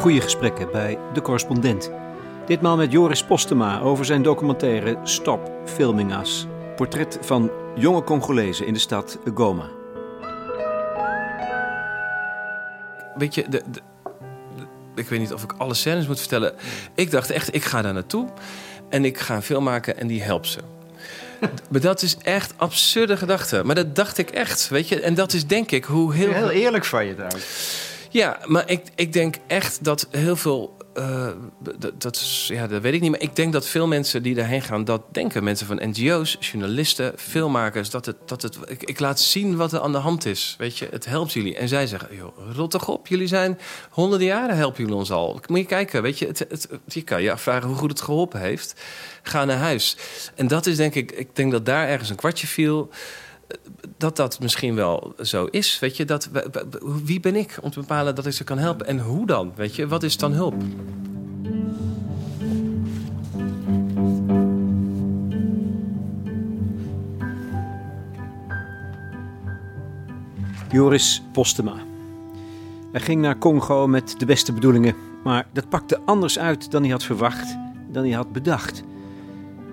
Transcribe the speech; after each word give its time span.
goede 0.00 0.20
gesprekken 0.20 0.70
bij 0.72 0.98
De 1.12 1.22
Correspondent. 1.22 1.90
Ditmaal 2.46 2.76
met 2.76 2.92
Joris 2.92 3.24
Postema 3.24 3.80
over 3.80 4.04
zijn 4.04 4.22
documentaire 4.22 4.98
Stop 5.04 5.50
Filming 5.64 6.16
Us. 6.20 6.46
Portret 6.76 7.18
van 7.20 7.50
jonge 7.74 8.02
Congolezen 8.04 8.66
in 8.66 8.72
de 8.72 8.78
stad 8.78 9.18
Goma. 9.34 9.68
Weet 13.16 13.34
je, 13.34 13.42
de, 13.48 13.62
de- 13.70 13.80
de- 14.56 14.64
ik 14.94 15.08
weet 15.08 15.18
niet 15.18 15.32
of 15.32 15.42
ik 15.42 15.52
alle 15.58 15.74
scènes 15.74 16.06
moet 16.06 16.18
vertellen. 16.18 16.52
Ik 16.94 17.10
dacht 17.10 17.30
echt, 17.30 17.54
ik 17.54 17.64
ga 17.64 17.82
daar 17.82 17.92
naartoe 17.92 18.28
en 18.88 19.04
ik 19.04 19.18
ga 19.18 19.34
een 19.34 19.42
film 19.42 19.64
maken 19.64 19.98
en 19.98 20.06
die 20.06 20.22
helpt 20.22 20.46
ze. 20.46 20.58
maar 21.70 21.80
dat 21.80 22.02
is 22.02 22.16
echt 22.22 22.52
absurde 22.56 23.16
gedachte. 23.16 23.62
Maar 23.64 23.74
dat 23.74 23.94
dacht 23.96 24.18
ik 24.18 24.30
echt, 24.30 24.68
weet 24.68 24.88
je. 24.88 25.00
En 25.00 25.14
dat 25.14 25.32
is 25.32 25.46
denk 25.46 25.70
ik 25.70 25.84
hoe 25.84 26.14
heel... 26.14 26.32
Heel 26.32 26.50
eerlijk 26.50 26.84
van 26.84 27.06
je 27.06 27.14
trouwens. 27.14 27.88
Ja, 28.12 28.38
maar 28.46 28.70
ik, 28.70 28.82
ik 28.94 29.12
denk 29.12 29.34
echt 29.46 29.84
dat 29.84 30.08
heel 30.10 30.36
veel. 30.36 30.76
eh, 30.94 31.28
dat, 31.98 32.46
ja, 32.46 32.66
dat 32.66 32.82
weet 32.82 32.94
ik 32.94 33.00
niet. 33.00 33.10
Maar 33.10 33.20
ik 33.20 33.36
denk 33.36 33.52
dat 33.52 33.66
veel 33.66 33.86
mensen 33.86 34.22
die 34.22 34.34
daarheen 34.34 34.62
gaan 34.62 34.84
dat 34.84 35.02
denken. 35.12 35.44
Mensen 35.44 35.66
van 35.66 35.80
NGO's, 35.88 36.36
journalisten, 36.40 37.12
filmmakers. 37.16 37.90
Dat 37.90 38.06
het, 38.06 38.16
dat 38.26 38.42
het, 38.42 38.58
ik, 38.66 38.82
ik 38.82 39.00
laat 39.00 39.20
zien 39.20 39.56
wat 39.56 39.72
er 39.72 39.80
aan 39.80 39.92
de 39.92 39.98
hand 39.98 40.24
is. 40.26 40.54
Weet 40.58 40.78
je, 40.78 40.88
het 40.90 41.04
helpt 41.04 41.32
jullie. 41.32 41.56
En 41.56 41.68
zij 41.68 41.86
zeggen: 41.86 42.16
joh, 42.16 42.36
rot 42.54 42.70
toch 42.70 42.88
op. 42.88 43.06
Jullie 43.06 43.26
zijn 43.26 43.58
honderden 43.90 44.26
jaren 44.26 44.56
helpen 44.56 44.80
jullie 44.82 44.98
ons 44.98 45.10
al. 45.10 45.40
Moet 45.46 45.58
je 45.58 45.64
kijken. 45.64 46.02
Weet 46.02 46.18
je, 46.18 46.26
het, 46.26 46.38
het, 46.38 46.68
je 46.86 47.02
kan 47.02 47.22
je 47.22 47.32
afvragen 47.32 47.68
hoe 47.68 47.76
goed 47.76 47.90
het 47.90 48.00
geholpen 48.00 48.40
heeft. 48.40 48.74
Ga 49.22 49.44
naar 49.44 49.56
huis. 49.56 49.96
En 50.34 50.46
dat 50.48 50.66
is 50.66 50.76
denk 50.76 50.94
ik. 50.94 51.12
Ik 51.12 51.36
denk 51.36 51.52
dat 51.52 51.66
daar 51.66 51.88
ergens 51.88 52.10
een 52.10 52.16
kwartje 52.16 52.46
viel 52.46 52.90
dat 53.96 54.16
dat 54.16 54.40
misschien 54.40 54.74
wel 54.74 55.14
zo 55.22 55.44
is. 55.44 55.78
Weet 55.78 55.96
je, 55.96 56.04
dat, 56.04 56.30
wie 57.04 57.20
ben 57.20 57.36
ik 57.36 57.58
om 57.60 57.70
te 57.70 57.80
bepalen 57.80 58.14
dat 58.14 58.26
ik 58.26 58.32
ze 58.32 58.44
kan 58.44 58.58
helpen? 58.58 58.86
En 58.86 58.98
hoe 58.98 59.26
dan? 59.26 59.52
Weet 59.56 59.76
je, 59.76 59.86
wat 59.86 60.02
is 60.02 60.16
dan 60.16 60.32
hulp? 60.32 60.54
Joris 70.72 71.22
Postema. 71.32 71.74
Hij 72.92 73.00
ging 73.00 73.20
naar 73.20 73.38
Congo 73.38 73.86
met 73.86 74.14
de 74.18 74.26
beste 74.26 74.52
bedoelingen, 74.52 74.94
maar 75.24 75.46
dat 75.52 75.68
pakte 75.68 76.00
anders 76.04 76.38
uit 76.38 76.70
dan 76.70 76.82
hij 76.82 76.90
had 76.90 77.04
verwacht, 77.04 77.56
dan 77.88 78.04
hij 78.04 78.12
had 78.12 78.32
bedacht. 78.32 78.82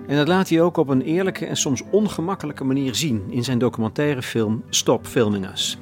En 0.08 0.16
dat 0.16 0.28
laat 0.28 0.48
hij 0.48 0.60
ook 0.60 0.76
op 0.76 0.88
een 0.88 1.02
eerlijke 1.02 1.46
en 1.46 1.56
soms 1.56 1.82
ongemakkelijke 1.90 2.64
manier 2.64 2.94
zien 2.94 3.26
in 3.30 3.44
zijn 3.44 3.58
documentaire 3.58 4.22
film 4.22 4.62
Stop 4.68 5.06
Filming 5.06 5.50
Us. 5.50 5.78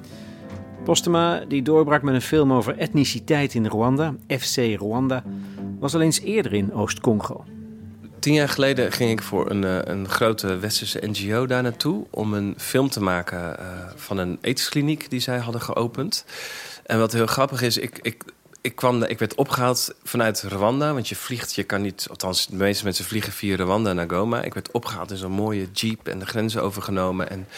Postema, 0.85 1.45
die 1.49 1.63
doorbrak 1.63 2.03
met 2.03 2.15
een 2.15 2.21
film 2.21 2.53
over 2.53 2.79
etniciteit 2.79 3.55
in 3.55 3.67
Rwanda, 3.67 4.15
FC 4.39 4.57
Rwanda, 4.57 5.25
was 5.79 5.95
al 5.95 6.01
eens 6.01 6.21
eerder 6.21 6.53
in 6.53 6.75
Oost-Congo. 6.75 7.45
Tien 8.19 8.35
jaar 8.35 8.49
geleden 8.49 8.93
ging 8.93 9.11
ik 9.11 9.23
voor 9.23 9.51
een, 9.51 9.65
eh, 9.65 9.79
een 9.83 10.09
grote 10.09 10.57
westerse 10.57 11.03
NGO 11.07 11.47
daar 11.47 11.63
naartoe... 11.63 12.07
om 12.11 12.35
een 12.35 12.55
film 12.57 12.89
te 12.89 13.03
maken 13.03 13.59
eh, 13.59 13.67
van 13.95 14.19
een 14.19 14.39
aidskliniek 14.43 15.11
die 15.11 15.21
zij 15.21 15.39
hadden 15.39 15.61
geopend. 15.61 16.25
En 16.85 16.99
wat 16.99 17.13
heel 17.13 17.27
grappig 17.27 17.63
is, 17.63 17.79
ik, 17.79 17.99
ik, 18.03 18.25
ik, 18.67 18.77
kwam, 18.77 19.03
ik 19.03 19.19
werd 19.19 19.35
opgehaald 19.35 19.95
vanuit 20.03 20.43
Rwanda... 20.43 20.93
want 20.93 21.09
je 21.09 21.17
vliegt, 21.17 21.55
je 21.55 21.63
kan 21.63 21.83
niet... 21.83 22.07
althans, 22.11 22.47
de 22.47 22.57
meeste 22.57 22.85
mensen 22.85 23.05
vliegen 23.05 23.33
via 23.33 23.57
Rwanda 23.57 23.93
naar 23.93 24.11
Goma. 24.11 24.43
Ik 24.43 24.55
werd 24.55 24.71
opgehaald 24.71 25.11
in 25.11 25.17
zo'n 25.17 25.33
mooie 25.33 25.69
jeep 25.73 26.09
en 26.09 26.19
de 26.19 26.27
grenzen 26.27 26.63
overgenomen... 26.63 27.31
en 27.31 27.49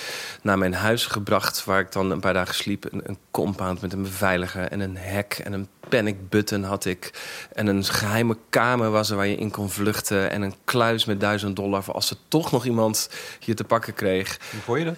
naar 0.42 0.58
mijn 0.58 0.74
huis 0.74 1.06
gebracht, 1.06 1.64
waar 1.64 1.80
ik 1.80 1.92
dan 1.92 2.10
een 2.10 2.20
paar 2.20 2.32
dagen 2.32 2.54
sliep. 2.54 2.84
Een, 2.90 3.18
compound 3.30 3.80
met 3.80 3.92
een 3.92 4.02
beveiliger 4.02 4.68
en 4.68 4.80
een 4.80 4.96
hek 4.96 5.40
en 5.44 5.52
een 5.52 5.68
panic 5.88 6.28
button 6.28 6.62
had 6.62 6.84
ik. 6.84 7.10
En 7.52 7.66
een 7.66 7.84
geheime 7.84 8.36
kamer 8.48 8.90
was 8.90 9.10
er 9.10 9.16
waar 9.16 9.26
je 9.26 9.36
in 9.36 9.50
kon 9.50 9.70
vluchten. 9.70 10.30
En 10.30 10.42
een 10.42 10.54
kluis 10.64 11.04
met 11.04 11.20
duizend 11.20 11.56
dollar 11.56 11.82
voor 11.82 11.94
als 11.94 12.10
er 12.10 12.16
toch 12.28 12.52
nog 12.52 12.64
iemand 12.64 13.10
hier 13.40 13.56
te 13.56 13.64
pakken 13.64 13.94
kreeg. 13.94 14.38
Hoe 14.50 14.60
vond 14.60 14.78
je 14.78 14.84
dat? 14.84 14.96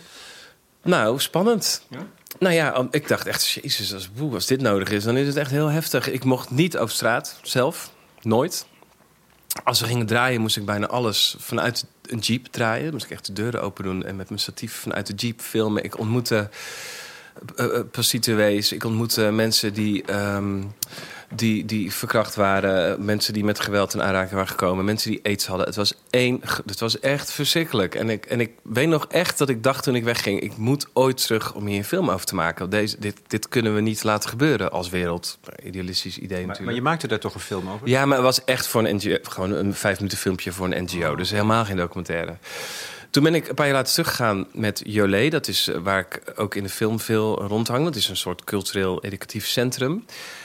Nou, 0.82 1.20
spannend. 1.20 1.86
Ja? 1.91 2.06
Nou 2.38 2.54
ja, 2.54 2.86
ik 2.91 3.08
dacht 3.08 3.26
echt, 3.26 3.50
jezus, 3.50 3.94
als, 3.94 4.12
boe, 4.12 4.34
als 4.34 4.46
dit 4.46 4.60
nodig 4.60 4.91
is, 4.91 5.04
dan 5.04 5.16
is 5.16 5.26
het 5.26 5.36
echt 5.36 5.50
heel 5.50 5.68
heftig. 5.68 6.10
Ik 6.10 6.24
mocht 6.24 6.50
niet 6.50 6.78
op 6.78 6.91
straat, 6.91 7.38
zelf, 7.42 7.92
nooit. 8.22 8.66
Als 9.64 9.80
we 9.80 9.86
gingen 9.86 10.06
draaien, 10.06 10.41
moest 10.41 10.56
ik 10.56 10.64
bijna 10.64 10.86
alles 10.86 11.36
vanuit 11.38 11.86
een 12.02 12.18
jeep 12.18 12.46
draaien. 12.46 12.92
Moest 12.92 13.04
ik 13.04 13.10
echt 13.10 13.26
de 13.26 13.32
deuren 13.32 13.62
open 13.62 13.84
doen 13.84 14.04
en 14.04 14.16
met 14.16 14.28
mijn 14.28 14.41
statief 14.41 14.74
vanuit 14.74 15.06
de 15.06 15.14
jeep 15.14 15.41
filmen. 15.41 15.84
Ik 15.84 15.98
ontmoette 15.98 16.50
eh, 17.56 17.66
prostituees. 17.91 18.72
Ik 18.72 18.84
ontmoette 18.84 19.30
mensen 19.30 19.72
die, 19.72 20.04
ehm, 20.04 20.62
die, 21.34 21.64
die 21.64 21.92
verkracht 21.92 22.34
waren. 22.34 23.04
Mensen 23.04 23.32
die 23.32 23.44
met 23.44 23.60
geweld 23.60 23.94
in 23.94 24.02
aanraking 24.02 24.32
waren 24.32 24.48
gekomen. 24.48 24.84
Mensen 24.84 25.10
die 25.10 25.20
aids 25.22 25.46
hadden. 25.46 25.66
Het 25.66 25.76
was, 25.76 25.94
één, 26.10 26.41
het 26.66 26.80
was 26.80 27.00
echt 27.00 27.32
verschrikkelijk. 27.32 27.94
En 27.94 28.10
ik, 28.10 28.26
en 28.26 28.41
ik 28.41 28.50
weet 28.62 28.88
nog 28.88 29.06
echt 29.08 29.38
dat 29.38 29.48
ik 29.48 29.62
dacht 29.62 29.82
toen 29.84 29.94
ik 29.94 30.04
wegging... 30.04 30.41
ik 30.41 30.56
moet 30.56 30.86
ooit 30.92 31.22
terug 31.26 31.54
om 31.54 31.66
hier 31.66 31.78
een 31.78 31.84
film 31.84 32.10
over 32.10 32.26
te 32.26 32.34
maken. 32.34 32.70
Deze, 32.70 32.96
dit, 32.98 33.20
dit 33.26 33.48
kunnen 33.48 33.74
we 33.74 33.80
niet 33.80 34.04
laten 34.04 34.30
gebeuren 34.30 34.72
als 34.72 34.88
wereld. 34.88 35.38
Idealistisch 35.64 36.18
idee 36.18 36.28
Maar, 36.28 36.38
natuurlijk. 36.38 36.66
maar 36.66 36.74
je 36.74 36.82
maakte 36.82 37.08
daar 37.08 37.18
toch 37.18 37.34
een 37.34 37.41
film 37.41 37.68
over? 37.68 37.88
Ja, 37.88 38.06
maar 38.06 38.16
het 38.16 38.26
was 38.26 38.44
echt 38.44 38.66
voor 38.66 38.84
een 38.84 38.97
NGO. 38.97 39.16
Gewoon 39.22 39.52
een 39.52 39.74
vijf 39.74 39.97
minuten 39.97 40.18
filmpje 40.18 40.52
voor 40.52 40.66
een 40.66 40.84
NGO. 40.84 41.14
Dus 41.14 41.30
helemaal 41.30 41.64
geen 41.64 41.76
documentaire. 41.76 42.36
Toen 43.10 43.22
ben 43.22 43.34
ik 43.34 43.48
een 43.48 43.54
paar 43.54 43.66
jaar 43.66 43.74
later 43.74 43.92
teruggegaan 43.92 44.47
met 44.52 44.82
Jolé. 44.84 45.28
Dat 45.28 45.48
is 45.48 45.68
eh, 45.68 45.76
waar 45.82 45.98
ik 45.98 46.22
ook 46.36 46.54
in 46.54 46.62
de 46.62 46.68
film 46.68 47.00
veel 47.00 47.47
rondhang. 47.47 47.84
Dat 47.84 47.97
is 47.97 48.08
een 48.08 48.16
soort 48.16 48.44
cultureel 48.44 49.02
educatief 49.02 49.47
centrum. 49.47 50.04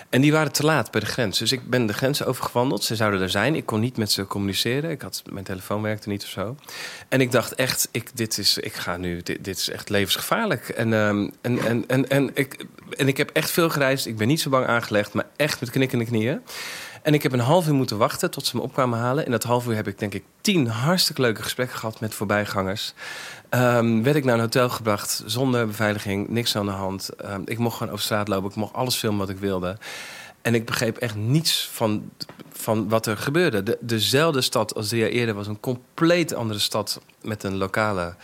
En 0.09 0.21
die 0.21 0.31
waren 0.31 0.51
te 0.51 0.65
laat 0.65 0.91
bij 0.91 1.01
de 1.01 1.07
grens. 1.07 1.37
Dus 1.37 1.51
ik 1.51 1.69
ben 1.69 1.85
de 1.85 1.93
grens 1.93 2.23
overgewandeld. 2.23 2.83
Ze 2.83 2.95
zouden 2.95 3.21
er 3.21 3.29
zijn. 3.29 3.55
Ik 3.55 3.65
kon 3.65 3.79
niet 3.79 3.97
met 3.97 4.11
ze 4.11 4.27
communiceren. 4.27 4.89
Ik 4.89 5.01
had, 5.01 5.23
mijn 5.31 5.45
telefoon 5.45 5.81
werkte 5.81 6.09
niet 6.09 6.23
of 6.23 6.29
zo. 6.29 6.55
En 7.09 7.21
ik 7.21 7.31
dacht 7.31 7.55
echt, 7.55 7.87
ik, 7.91 8.09
dit, 8.13 8.37
is, 8.37 8.57
ik 8.57 8.73
ga 8.73 8.97
nu, 8.97 9.21
dit, 9.23 9.43
dit 9.43 9.57
is 9.57 9.69
echt 9.69 9.89
levensgevaarlijk. 9.89 10.69
En, 10.69 10.93
ehm, 10.93 11.29
en, 11.41 11.59
en, 11.59 11.83
en, 11.87 12.09
en, 12.09 12.31
ik, 12.33 12.65
en 12.89 13.07
ik 13.07 13.17
heb 13.17 13.29
echt 13.29 13.51
veel 13.51 13.69
gereisd. 13.69 14.05
Ik 14.05 14.17
ben 14.17 14.27
niet 14.27 14.41
zo 14.41 14.49
bang 14.49 14.65
aangelegd, 14.65 15.13
maar 15.13 15.25
echt 15.35 15.59
met 15.59 15.69
knikkende 15.69 16.05
knieën. 16.05 16.41
En 17.05 17.13
ik 17.13 17.23
heb 17.23 17.31
een 17.31 17.39
half 17.39 17.67
uur 17.67 17.73
moeten 17.73 17.97
wachten 17.97 18.31
tot 18.31 18.45
ze 18.45 18.55
me 18.55 18.61
op 18.61 18.73
kwamen 18.73 18.99
halen. 18.99 19.25
In 19.25 19.31
dat 19.31 19.43
half 19.43 19.67
uur 19.67 19.75
heb 19.75 19.87
ik 19.87 19.99
denk 19.99 20.13
ik 20.13 20.23
tien 20.41 20.67
hartstikke 20.67 21.21
leuke 21.21 21.41
gesprekken 21.41 21.77
gehad 21.77 21.99
met 21.99 22.13
voorbijgangers. 22.13 22.93
Ehm, 23.49 24.01
werd 24.01 24.15
ik 24.15 24.23
naar 24.23 24.33
een 24.33 24.39
hotel 24.39 24.69
gebracht 24.69 25.23
zonder 25.25 25.67
beveiliging, 25.67 26.27
niks 26.29 26.55
aan 26.55 26.65
de 26.65 26.71
hand. 26.71 27.09
Ehm, 27.09 27.41
ik 27.45 27.57
mocht 27.57 27.77
gewoon 27.77 27.93
over 27.93 28.05
straat 28.05 28.27
lopen, 28.27 28.49
ik 28.49 28.55
mocht 28.55 28.73
alles 28.73 28.95
filmen 28.95 29.19
wat 29.19 29.29
ik 29.29 29.37
wilde. 29.37 29.77
En 30.41 30.55
ik 30.55 30.65
begreep 30.65 30.97
echt 30.97 31.15
niets 31.15 31.69
van, 31.71 32.11
van 32.51 32.89
wat 32.89 33.05
er 33.05 33.17
gebeurde. 33.17 33.63
De, 33.63 33.77
dezelfde 33.81 34.41
stad 34.41 34.75
als 34.75 34.87
drie 34.87 35.01
jaar 35.01 35.09
eerder 35.09 35.35
was 35.35 35.47
een 35.47 35.59
compleet 35.59 36.33
andere 36.33 36.59
stad 36.59 37.01
met 37.21 37.43
een 37.43 37.57
lokale 37.57 38.15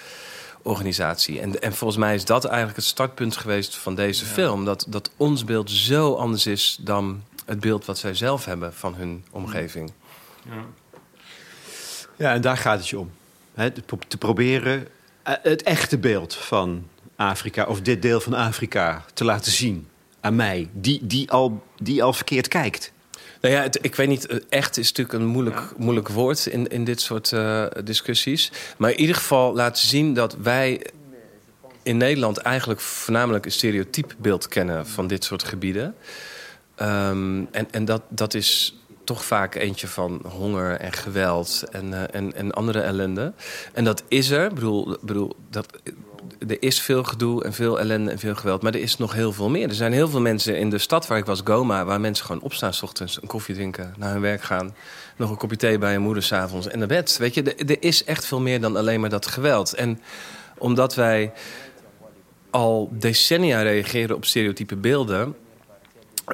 organisatie. 0.61 1.39
En, 1.41 1.61
en 1.61 1.73
volgens 1.73 1.99
mij 1.99 2.15
is 2.15 2.25
dat 2.25 2.45
eigenlijk 2.45 2.75
het 2.77 2.85
startpunt 2.85 3.37
geweest 3.37 3.75
van 3.75 3.95
deze 3.95 4.25
film. 4.25 4.65
Dat, 4.65 4.85
dat 4.87 5.11
ons 5.17 5.43
beeld 5.43 5.71
zo 5.71 6.13
anders 6.13 6.45
is 6.45 6.77
dan 6.81 7.23
het 7.45 7.59
beeld 7.59 7.85
wat 7.85 7.97
zij 7.97 8.13
zelf 8.13 8.45
hebben 8.45 8.73
van 8.73 8.95
hun 8.95 9.25
omgeving. 9.31 9.91
Ja, 12.17 12.33
en 12.33 12.41
daar 12.41 12.57
gaat 12.57 12.77
het 12.79 12.89
je 12.89 12.99
om. 12.99 13.11
Hè, 13.53 13.71
te, 13.71 13.81
pro- 13.81 13.97
te 14.07 14.17
proberen 14.17 14.87
het 15.23 15.63
echte 15.63 15.97
beeld 15.97 16.35
van 16.35 16.87
Afrika, 17.15 17.65
of 17.65 17.81
dit 17.81 18.01
deel 18.01 18.19
van 18.19 18.33
Afrika, 18.33 19.05
te 19.13 19.23
laten 19.23 19.51
zien 19.51 19.87
aan 20.19 20.35
mij, 20.35 20.69
die, 20.73 20.99
die, 21.03 21.31
al, 21.31 21.63
die 21.77 22.03
al 22.03 22.13
verkeerd 22.13 22.47
kijkt. 22.47 22.91
Nou 23.41 23.53
ja, 23.53 23.67
ik 23.81 23.95
weet 23.95 24.07
niet, 24.07 24.27
eh, 24.27 24.37
echt 24.49 24.77
is 24.77 24.87
natuurlijk 24.87 25.19
een 25.19 25.29
moeilijk, 25.29 25.73
moeilijk 25.77 26.09
woord 26.09 26.45
in, 26.45 26.67
in 26.67 26.83
dit 26.83 27.01
soort 27.01 27.31
eh, 27.31 27.65
discussies. 27.83 28.51
Maar 28.77 28.91
in 28.91 28.99
ieder 28.99 29.15
geval 29.15 29.53
laten 29.53 29.87
zien 29.87 30.13
dat 30.13 30.35
wij 30.41 30.81
in 31.83 31.97
Nederland 31.97 32.37
eigenlijk 32.37 32.79
voornamelijk 32.79 33.45
een 33.45 33.51
stereotyp 33.51 34.15
beeld 34.17 34.47
kennen 34.47 34.87
van 34.87 35.07
dit 35.07 35.23
soort 35.23 35.43
gebieden. 35.43 35.95
Ehm, 36.75 37.43
en 37.51 37.67
en 37.71 37.85
dat, 37.85 38.01
dat 38.09 38.33
is 38.33 38.80
toch 39.11 39.25
vaak 39.25 39.55
eentje 39.55 39.87
van 39.87 40.21
honger 40.27 40.79
en 40.79 40.91
geweld 40.93 41.63
en, 41.71 41.93
eh, 41.93 42.19
en, 42.19 42.35
en 42.35 42.51
andere 42.51 42.79
ellende. 42.79 43.33
En 43.73 43.83
dat 43.83 44.03
is 44.07 44.29
er. 44.29 44.45
Ik 44.45 44.53
bedoel, 44.53 44.97
bedoel 45.01 45.35
dat, 45.49 45.67
er 46.47 46.61
is 46.61 46.81
veel 46.81 47.03
gedoe 47.03 47.43
en 47.43 47.53
veel 47.53 47.79
ellende 47.79 48.11
en 48.11 48.19
veel 48.19 48.35
geweld. 48.35 48.61
Maar 48.61 48.73
er 48.73 48.81
is 48.81 48.97
nog 48.97 49.13
heel 49.13 49.33
veel 49.33 49.49
meer. 49.49 49.67
Er 49.69 49.75
zijn 49.75 49.93
heel 49.93 50.07
veel 50.07 50.21
mensen 50.21 50.57
in 50.57 50.69
de 50.69 50.77
stad 50.77 51.07
waar 51.07 51.17
ik 51.17 51.25
was, 51.25 51.41
Goma... 51.43 51.85
waar 51.85 52.01
mensen 52.01 52.25
gewoon 52.25 52.41
opstaan 52.41 52.73
s 52.73 52.81
ochtends, 52.81 53.21
een 53.21 53.27
koffie 53.27 53.55
drinken... 53.55 53.93
naar 53.97 54.11
hun 54.11 54.21
werk 54.21 54.41
gaan, 54.41 54.75
nog 55.17 55.29
een 55.29 55.37
kopje 55.37 55.57
thee 55.57 55.77
bij 55.77 55.91
hun 55.91 56.01
moeder 56.01 56.23
s'avonds 56.23 56.67
en 56.67 56.79
naar 56.79 56.87
bed. 56.87 57.17
Weet 57.17 57.33
je, 57.33 57.43
er, 57.43 57.69
er 57.69 57.83
is 57.83 58.03
echt 58.03 58.25
veel 58.25 58.41
meer 58.41 58.61
dan 58.61 58.75
alleen 58.75 58.99
maar 58.99 59.09
dat 59.09 59.27
geweld. 59.27 59.73
En 59.73 60.01
omdat 60.57 60.95
wij 60.95 61.31
al 62.49 62.89
decennia 62.91 63.61
reageren 63.61 64.15
op 64.15 64.25
stereotype 64.25 64.75
beelden 64.75 65.35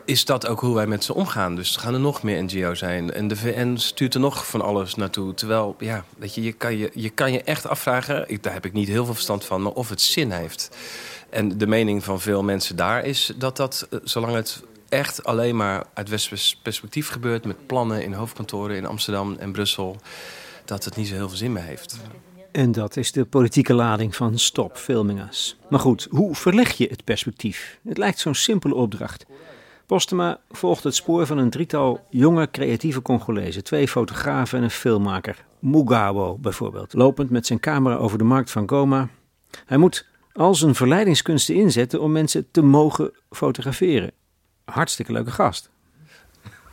is 0.06 0.26
dat 0.26 0.48
ook 0.48 0.60
hoe 0.60 0.76
wij 0.76 0.88
met 0.88 1.04
ze 1.04 1.14
omgaan. 1.14 1.56
Dus 1.56 1.76
er 1.76 1.82
gaan 1.82 1.94
er 1.94 2.00
nog 2.00 2.24
meer 2.24 2.44
NGO's 2.44 2.80
zijn. 2.80 3.14
En 3.14 3.28
de 3.28 3.36
VN 3.36 3.76
stuurt 3.76 4.14
er 4.14 4.20
nog 4.20 4.48
van 4.48 4.62
alles 4.62 4.96
naartoe. 4.96 5.34
Terwijl, 5.34 5.76
ja, 5.80 6.06
weet 6.18 6.36
je, 6.36 6.44
je 6.44 6.52
kan 6.52 6.78
je, 6.78 6.92
je, 6.94 7.10
kan 7.10 7.32
je 7.32 7.44
echt 7.44 7.68
afvragen... 7.68 8.40
Daar 8.42 8.54
heb 8.54 8.66
ik 8.66 8.74
niet 8.74 8.88
heel 8.88 9.06
veel 9.06 9.14
verstand 9.14 9.46
van, 9.46 9.62
maar 9.62 9.72
of 9.72 9.90
het 9.90 10.02
zin 10.02 10.32
heeft. 10.32 10.78
En 11.30 11.58
de 11.58 11.68
mening 11.68 12.04
van 12.04 12.22
veel 12.22 12.44
mensen 12.44 12.76
daar 12.76 13.06
is 13.06 13.34
dat 13.36 13.58
dat, 13.58 13.88
eh, 13.90 14.00
zolang 14.04 14.34
het 14.34 14.64
echt 14.90 15.24
alleen 15.24 15.56
maar 15.56 15.86
uit 15.94 16.10
Westers 16.10 16.60
perspectief 16.64 17.10
gebeurt... 17.10 17.46
met 17.46 17.68
plannen 17.68 18.04
in 18.04 18.14
hoofdkantoren 18.14 18.76
in 18.76 18.86
Amsterdam 18.86 19.36
en 19.40 19.52
Brussel... 19.52 19.98
dat 20.66 20.86
het 20.86 20.96
niet 20.96 21.08
zo 21.08 21.14
heel 21.14 21.28
veel 21.28 21.38
zin 21.38 21.54
meer 21.54 21.64
heeft. 21.64 21.98
En 22.52 22.72
dat 22.72 22.98
is 22.98 23.12
de 23.12 23.26
politieke 23.26 23.74
lading 23.74 24.16
van 24.16 24.40
Stop 24.40 24.78
Filming 24.78 25.22
Us. 25.30 25.58
Maar 25.70 25.80
goed, 25.80 26.08
hoe 26.10 26.36
verleg 26.36 26.72
je 26.72 26.88
het 26.90 27.04
perspectief? 27.04 27.80
Het 27.88 27.98
lijkt 27.98 28.20
zo'n 28.20 28.36
simpele 28.36 28.76
opdracht. 28.76 29.26
Postema 29.98 30.40
volgt 30.52 30.84
het 30.84 30.96
spoor 30.96 31.26
van 31.26 31.38
een 31.38 31.50
drietal 31.50 32.06
jonge 32.10 32.52
creatieve 32.52 33.02
Congolezen. 33.02 33.64
Twee 33.64 33.88
fotografen 33.88 34.58
en 34.58 34.64
een 34.64 34.70
filmmaker. 34.72 35.46
Mugawo 35.60 36.38
bijvoorbeeld, 36.38 36.94
lopend 36.94 37.30
met 37.30 37.46
zijn 37.46 37.60
camera 37.60 37.96
over 37.96 38.18
de 38.18 38.24
markt 38.24 38.52
van 38.52 38.70
Goma. 38.70 39.10
Hij 39.66 39.78
moet 39.78 40.06
al 40.34 40.56
zijn 40.56 40.76
verleidingskunsten 40.76 41.56
inzetten 41.56 42.02
om 42.02 42.12
mensen 42.12 42.48
te 42.52 42.62
mogen 42.62 43.12
fotograferen. 43.30 44.12
Hartstikke 44.66 45.12
leuke 45.12 45.32
gast. 45.32 45.70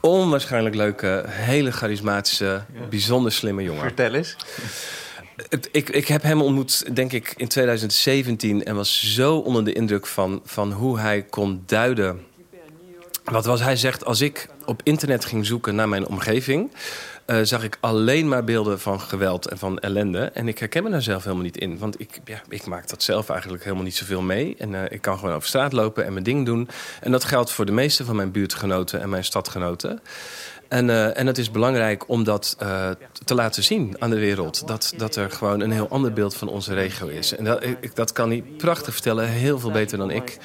Onwaarschijnlijk 0.00 0.74
leuke, 0.74 1.24
hele 1.26 1.72
charismatische, 1.72 2.64
bijzonder 2.90 3.32
slimme 3.32 3.62
jongen. 3.62 3.80
Vertel 3.82 4.14
eens. 4.14 4.36
Het- 5.48 5.68
Ik, 5.72 5.88
ik 5.88 6.06
heb 6.06 6.22
hem 6.22 6.40
ontmoet, 6.42 6.94
denk 6.96 7.12
ik, 7.12 7.34
in 7.36 7.48
2017 7.48 8.64
en 8.64 8.74
was 8.74 9.14
zo 9.14 9.36
onder 9.36 9.64
de 9.64 9.72
indruk 9.72 10.06
van, 10.06 10.40
van 10.44 10.72
hoe 10.72 10.98
hij 10.98 11.22
kon 11.22 11.62
duiden. 11.66 12.20
Wat 13.24 13.44
was 13.44 13.60
hij 13.60 13.76
zegt, 13.76 14.04
als 14.04 14.20
ik 14.20 14.48
op 14.64 14.80
internet 14.82 15.24
ging 15.24 15.46
zoeken 15.46 15.74
naar 15.74 15.88
mijn 15.88 16.06
omgeving, 16.06 16.70
eh, 17.24 17.38
zag 17.42 17.62
ik 17.64 17.78
alleen 17.80 18.28
maar 18.28 18.44
beelden 18.44 18.80
van 18.80 19.00
geweld 19.00 19.46
en 19.46 19.58
van 19.58 19.78
ellende. 19.78 20.18
En 20.24 20.48
ik 20.48 20.58
herken 20.58 20.82
me 20.82 20.90
daar 20.90 21.02
zelf 21.02 21.22
helemaal 21.22 21.44
niet 21.44 21.56
in. 21.56 21.78
Want 21.78 22.00
ik, 22.00 22.20
ja, 22.24 22.42
ik 22.48 22.66
maak 22.66 22.88
dat 22.88 23.02
zelf 23.02 23.28
eigenlijk 23.28 23.62
helemaal 23.62 23.84
niet 23.84 23.96
zoveel 23.96 24.22
mee. 24.22 24.54
En 24.58 24.74
eh, 24.74 24.92
ik 24.92 25.00
kan 25.00 25.18
gewoon 25.18 25.34
over 25.34 25.48
straat 25.48 25.72
lopen 25.72 26.04
en 26.04 26.12
mijn 26.12 26.24
ding 26.24 26.46
doen. 26.46 26.68
En 27.00 27.10
dat 27.10 27.24
geldt 27.24 27.52
voor 27.52 27.66
de 27.66 27.72
meeste 27.72 28.04
van 28.04 28.16
mijn 28.16 28.30
buurtgenoten 28.30 29.00
en 29.00 29.08
mijn 29.08 29.24
stadgenoten. 29.24 30.00
En, 30.68 30.90
eh, 30.90 31.18
en 31.18 31.26
het 31.26 31.38
is 31.38 31.50
belangrijk 31.50 32.08
om 32.08 32.24
dat 32.24 32.56
eh, 32.58 32.90
te 33.24 33.34
laten 33.34 33.62
zien 33.62 33.96
aan 33.98 34.10
de 34.10 34.18
wereld. 34.18 34.68
Dat, 34.68 34.94
dat 34.96 35.16
er 35.16 35.30
gewoon 35.30 35.60
een 35.60 35.70
heel 35.70 35.88
ander 35.88 36.12
beeld 36.12 36.36
van 36.36 36.48
onze 36.48 36.74
regio 36.74 37.06
is. 37.06 37.36
En 37.36 37.44
dat, 37.44 37.64
ik, 37.64 37.96
dat 37.96 38.12
kan 38.12 38.28
hij 38.28 38.42
prachtig 38.56 38.92
vertellen, 38.92 39.28
heel 39.28 39.58
veel 39.58 39.70
beter 39.70 39.98
dan 39.98 40.10
ik. 40.10 40.38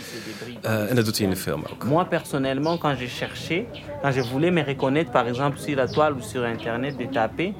Eh, 0.62 0.90
en 0.90 0.96
dat 0.96 1.06
doet 1.06 1.18
hij 1.18 1.26
in 1.26 1.34
de 1.34 1.40
film 1.40 1.64
ook. 1.72 1.84
Moi, 1.84 2.06
personnellement, 2.06 2.80
quand 2.80 2.98
j'ai 2.98 3.10
cherché, 3.10 3.66
quand 4.02 4.16
je 4.16 4.24
voulais 4.24 4.52
me 4.52 4.64
reconnaître, 4.64 5.12
par 5.12 5.28
exemple, 5.28 5.60
sur 5.60 5.76
la 5.76 5.88
toile 5.88 6.14
ou 6.14 6.22
sur 6.22 6.44
Internet, 6.44 6.98
de 6.98 7.06
taper, 7.06 7.54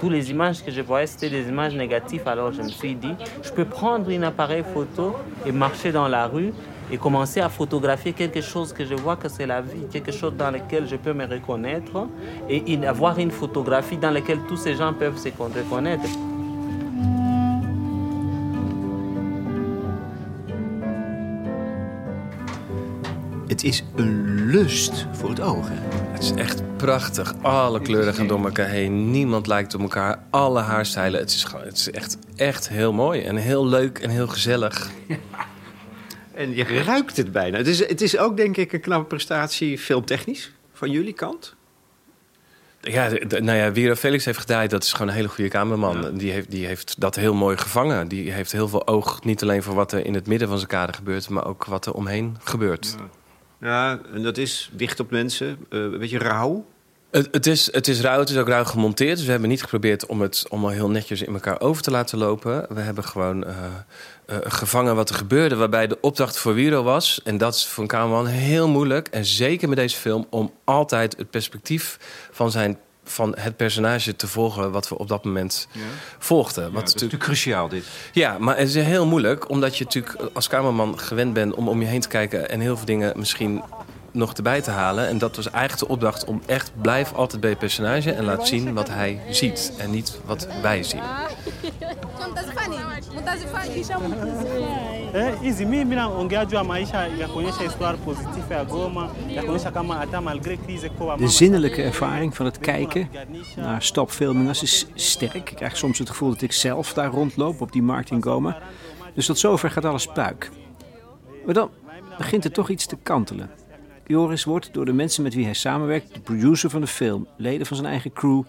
tous 0.00 0.10
les 0.10 0.30
images 0.30 0.62
que 0.64 0.72
je 0.72 0.82
voyais, 0.82 1.10
c'était 1.10 1.30
des 1.30 1.48
images 1.48 1.74
négatives. 1.74 2.28
Alors, 2.28 2.52
je 2.52 2.62
me 2.62 2.70
suis 2.70 2.94
dit, 2.94 3.14
je 3.42 3.50
peux 3.50 3.68
prendre 3.68 4.10
un 4.10 4.22
appareil 4.22 4.64
photo 4.74 5.16
et 5.46 5.52
marcher 5.52 5.92
dans 5.92 6.08
la 6.08 6.26
rue 6.26 6.52
et 6.90 6.98
commencer 6.98 7.40
à 7.40 7.48
photographier 7.48 8.12
quelque 8.12 8.40
chose 8.40 8.72
que 8.72 8.84
je 8.84 8.94
vois 8.94 9.16
que 9.16 9.28
c'est 9.28 9.46
la 9.46 9.60
vie, 9.60 9.86
quelque 9.90 10.12
chose 10.12 10.34
dans 10.36 10.50
lequel 10.50 10.86
je 10.86 10.96
peux 10.96 11.12
me 11.12 11.26
reconnaître 11.26 12.08
et 12.48 12.86
avoir 12.86 13.18
une 13.18 13.30
photographie 13.30 13.96
dans 13.96 14.10
laquelle 14.10 14.40
tous 14.48 14.56
ces 14.56 14.74
gens 14.74 14.92
peuvent 14.92 15.18
se 15.18 15.28
reconnaître. 15.28 16.08
Het 23.52 23.64
is 23.64 23.84
een 23.96 24.46
lust 24.46 25.06
voor 25.12 25.28
het 25.28 25.40
oog. 25.40 25.68
Hè? 25.68 25.74
Het 26.12 26.22
is 26.22 26.32
echt 26.32 26.62
prachtig. 26.76 27.34
Alle 27.42 27.80
kleuren 27.80 28.14
gaan 28.14 28.26
door 28.26 28.44
elkaar 28.44 28.68
heen. 28.68 29.10
Niemand 29.10 29.46
lijkt 29.46 29.74
op 29.74 29.80
elkaar. 29.80 30.22
Alle 30.30 30.60
haarstijlen. 30.60 31.20
Het 31.20 31.30
is, 31.30 31.46
het 31.56 31.76
is 31.76 31.90
echt, 31.90 32.18
echt 32.36 32.68
heel 32.68 32.92
mooi. 32.92 33.20
En 33.20 33.36
heel 33.36 33.66
leuk 33.66 33.98
en 33.98 34.10
heel 34.10 34.26
gezellig. 34.26 34.90
En 36.34 36.54
je 36.54 36.64
ruikt 36.64 37.16
het 37.16 37.32
bijna. 37.32 37.56
Het 37.56 37.66
is, 37.66 37.88
het 37.88 38.00
is 38.00 38.18
ook, 38.18 38.36
denk 38.36 38.56
ik, 38.56 38.72
een 38.72 38.80
knappe 38.80 39.06
prestatie 39.06 39.78
filmtechnisch 39.78 40.52
van 40.72 40.90
jullie 40.90 41.12
kant. 41.12 41.54
Ja, 42.80 43.08
nou 43.28 43.58
ja, 43.58 43.72
Wiro 43.72 43.94
Felix 43.94 44.24
heeft 44.24 44.38
gedaan. 44.38 44.66
Dat 44.66 44.82
is 44.82 44.92
gewoon 44.92 45.08
een 45.08 45.14
hele 45.14 45.28
goede 45.28 45.50
cameraman. 45.50 46.16
Die, 46.16 46.32
heeft, 46.32 46.50
die 46.50 46.66
heeft 46.66 47.00
dat 47.00 47.14
heel 47.14 47.34
mooi 47.34 47.56
gevangen. 47.56 48.08
Die 48.08 48.30
heeft 48.30 48.52
heel 48.52 48.68
veel 48.68 48.86
oog. 48.86 49.24
Niet 49.24 49.42
alleen 49.42 49.62
voor 49.62 49.74
wat 49.74 49.92
er 49.92 50.06
in 50.06 50.14
het 50.14 50.26
midden 50.26 50.48
van 50.48 50.56
zijn 50.56 50.68
kader 50.68 50.94
gebeurt. 50.94 51.28
Maar 51.28 51.46
ook 51.46 51.64
wat 51.64 51.86
er 51.86 51.92
omheen 51.92 52.36
gebeurt. 52.42 52.96
Ja, 53.60 54.00
en 54.12 54.22
dat 54.22 54.38
is 54.38 54.70
dicht 54.72 55.00
op 55.00 55.10
mensen. 55.10 55.58
eh, 55.70 55.78
een 55.80 55.98
beetje 55.98 56.18
rauw. 56.18 56.64
Het, 57.10 57.28
het, 57.30 57.46
is, 57.46 57.72
het 57.72 57.88
is 57.88 58.00
rauw, 58.00 58.18
het 58.18 58.30
is 58.30 58.36
ook 58.36 58.48
rauw 58.48 58.64
gemonteerd. 58.64 59.16
Dus 59.16 59.24
we 59.24 59.30
hebben 59.30 59.48
niet 59.48 59.62
geprobeerd 59.62 60.06
om 60.06 60.20
het 60.20 60.44
allemaal 60.48 60.70
heel 60.70 60.90
netjes 60.90 61.22
in 61.22 61.32
elkaar 61.32 61.60
over 61.60 61.82
te 61.82 61.90
laten 61.90 62.18
lopen. 62.18 62.66
We 62.68 62.80
hebben 62.80 63.04
gewoon 63.04 63.44
eh, 63.44 63.54
eh, 64.26 64.36
gevangen 64.42 64.94
wat 64.94 65.08
er 65.08 65.14
gebeurde. 65.14 65.56
Waarbij 65.56 65.86
de 65.86 65.98
opdracht 66.00 66.38
voor 66.38 66.54
Wiro 66.54 66.82
was, 66.82 67.20
en 67.24 67.38
dat 67.38 67.54
is 67.54 67.66
voor 67.66 67.82
een 67.82 67.88
cameraman 67.88 68.26
heel 68.26 68.68
moeilijk. 68.68 69.08
En 69.08 69.24
zeker 69.24 69.68
met 69.68 69.78
deze 69.78 69.96
film, 69.96 70.26
om 70.30 70.52
altijd 70.64 71.16
het 71.16 71.30
perspectief 71.30 71.98
van, 72.30 72.50
zijn, 72.50 72.78
van 73.04 73.34
het 73.38 73.56
personage 73.56 74.16
te 74.16 74.28
volgen. 74.28 74.70
wat 74.70 74.88
we 74.88 74.98
op 74.98 75.08
dat 75.08 75.24
moment 75.24 75.68
volgden. 76.18 76.62
Wat 76.62 76.72
dat 76.72 76.82
is 76.88 76.92
natuurlijk, 76.92 77.22
natuurlijk 77.22 77.42
cruciaal, 77.42 77.68
dit. 77.68 77.84
ja, 78.12 78.38
maar 78.38 78.58
het 78.58 78.68
is 78.68 78.74
heel 78.74 79.06
moeilijk, 79.06 79.48
omdat 79.50 79.78
je 79.78 79.84
natuurlijk 79.84 80.16
als 80.32 80.48
cameraman 80.48 80.98
gewend 80.98 81.32
bent 81.32 81.54
om 81.54 81.68
om 81.68 81.80
je 81.80 81.86
heen 81.86 82.00
te 82.00 82.08
kijken. 82.08 82.48
en 82.48 82.60
heel 82.60 82.76
veel 82.76 82.86
dingen 82.86 83.12
misschien 83.16 83.62
nog 84.12 84.32
erbij 84.32 84.60
te 84.60 84.70
halen. 84.70 85.08
En 85.08 85.18
dat 85.18 85.36
was 85.36 85.50
eigenlijk 85.50 85.86
de 85.86 85.92
opdracht 85.92 86.24
om 86.24 86.42
echt 86.46 86.72
blijf 86.80 87.12
altijd 87.12 87.40
bij 87.40 87.50
je 87.50 87.56
personage 87.56 88.12
en 88.12 88.24
laat 88.24 88.48
zien 88.48 88.74
wat 88.74 88.88
hij 88.88 89.20
ziet 89.30 89.72
en 89.78 89.90
niet 89.90 90.18
wat 90.24 90.46
wij 90.62 90.82
zien. 90.82 91.02
Mtazifani, 92.30 92.76
mtazifani. 93.20 93.84
Eh, 95.14 95.40
hizi 95.40 95.66
mimi 95.66 95.94
naongea 95.94 96.44
juu 96.44 96.56
ya 96.56 96.64
maisha 96.64 97.06
ya 97.06 97.28
kuonyesha 97.28 97.62
histoire 97.62 97.98
positive 97.98 98.54
ya 98.54 98.64
Goma, 98.64 99.10
ya 99.28 99.42
kuonyesha 99.42 99.70
kama 99.70 99.94
hata 99.94 100.20
malgré 100.20 100.56
crise 100.56 100.88
kwa 100.88 101.16
De 101.16 101.28
zinnelijke 101.28 101.82
ervaring 101.82 102.36
van 102.36 102.46
het 102.46 102.58
kijken 102.58 103.08
naar 103.56 103.82
Stop 103.82 104.10
Filming 104.10 104.48
Us 104.50 104.62
is 104.62 104.86
sterk. 104.94 105.34
Ik 105.50 105.56
krijg 105.56 105.76
soms 105.76 105.98
het 105.98 106.08
gevoel 106.10 106.28
dat 106.28 106.42
ik 106.42 106.52
zelf 106.52 106.92
daar 106.92 107.10
rondloop 107.10 107.60
op 107.60 107.72
die 107.72 107.82
markt 107.82 108.10
in 108.10 108.22
Goma. 108.22 108.58
Dus 109.14 109.26
tot 109.26 109.38
zover 109.38 109.70
gaat 109.70 109.84
alles 109.84 110.06
puik. 110.06 110.50
Maar 111.44 111.54
dan 111.54 111.70
begint 112.18 112.44
er 112.44 112.52
toch 112.52 112.68
iets 112.68 112.86
te 112.86 112.96
kantelen. 113.02 113.50
Joris 114.06 114.44
wordt 114.44 114.72
door 114.72 114.84
de 114.84 114.92
mensen 114.92 115.22
met 115.22 115.34
wie 115.34 115.44
hij 115.44 115.54
samenwerkt, 115.54 116.14
de 116.14 116.20
producer 116.20 116.70
van 116.70 116.80
de 116.80 116.86
film, 116.86 117.26
leden 117.36 117.66
van 117.66 117.76
zijn 117.76 117.88
eigen 117.88 118.12
crew, 118.12 118.42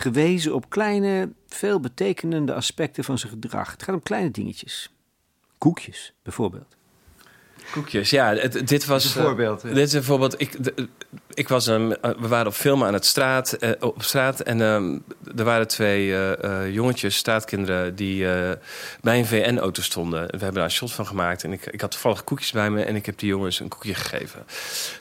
gewezen 0.00 0.54
op 0.54 0.70
kleine, 0.70 1.32
veelbetekenende 1.46 2.54
aspecten 2.54 3.04
van 3.04 3.18
zijn 3.18 3.32
gedrag. 3.32 3.70
Het 3.70 3.82
gaat 3.82 3.94
om 3.94 4.02
kleine 4.02 4.30
dingetjes. 4.30 4.94
Koekjes, 5.58 6.14
bijvoorbeeld. 6.22 6.76
Koekjes, 7.72 8.10
ja, 8.10 8.34
het- 8.34 8.68
dit 8.68 8.84
was... 8.86 9.04
Een 9.04 9.22
voorbeeld, 9.22 9.64
eh, 9.64 9.74
dit 9.74 9.86
is 9.86 9.92
een 9.92 10.04
voorbeeld. 10.04 10.40
Ik, 10.40 10.64
de- 10.64 10.88
ik 11.34 11.48
was, 11.48 11.66
ehm, 11.66 11.90
eh, 11.92 12.10
we 12.18 12.28
waren 12.28 12.46
op 12.46 12.52
filmen 12.54 12.86
aan 12.86 12.92
het 12.92 13.06
straat, 13.06 13.52
eh, 13.52 13.70
op 13.80 14.02
straat. 14.02 14.40
En 14.40 14.60
ehm, 14.62 14.98
er 15.36 15.44
waren 15.44 15.68
twee 15.68 16.14
jongetjes, 16.72 17.16
straatkinderen, 17.16 17.94
die 17.94 18.26
bij 19.00 19.18
een 19.18 19.26
VN-auto 19.26 19.82
stonden. 19.82 20.20
We 20.22 20.28
hebben 20.30 20.54
daar 20.54 20.64
een 20.64 20.70
shot 20.70 20.92
van 20.92 21.06
gemaakt. 21.06 21.44
En 21.44 21.52
ik, 21.52 21.66
ik 21.66 21.80
had 21.80 21.90
toevallig 21.90 22.24
koekjes 22.24 22.52
bij 22.52 22.70
me 22.70 22.82
en 22.82 22.96
ik 22.96 23.06
heb 23.06 23.18
die 23.18 23.28
jongens 23.28 23.60
een 23.60 23.68
koekje 23.68 23.94
gegeven. 23.94 24.44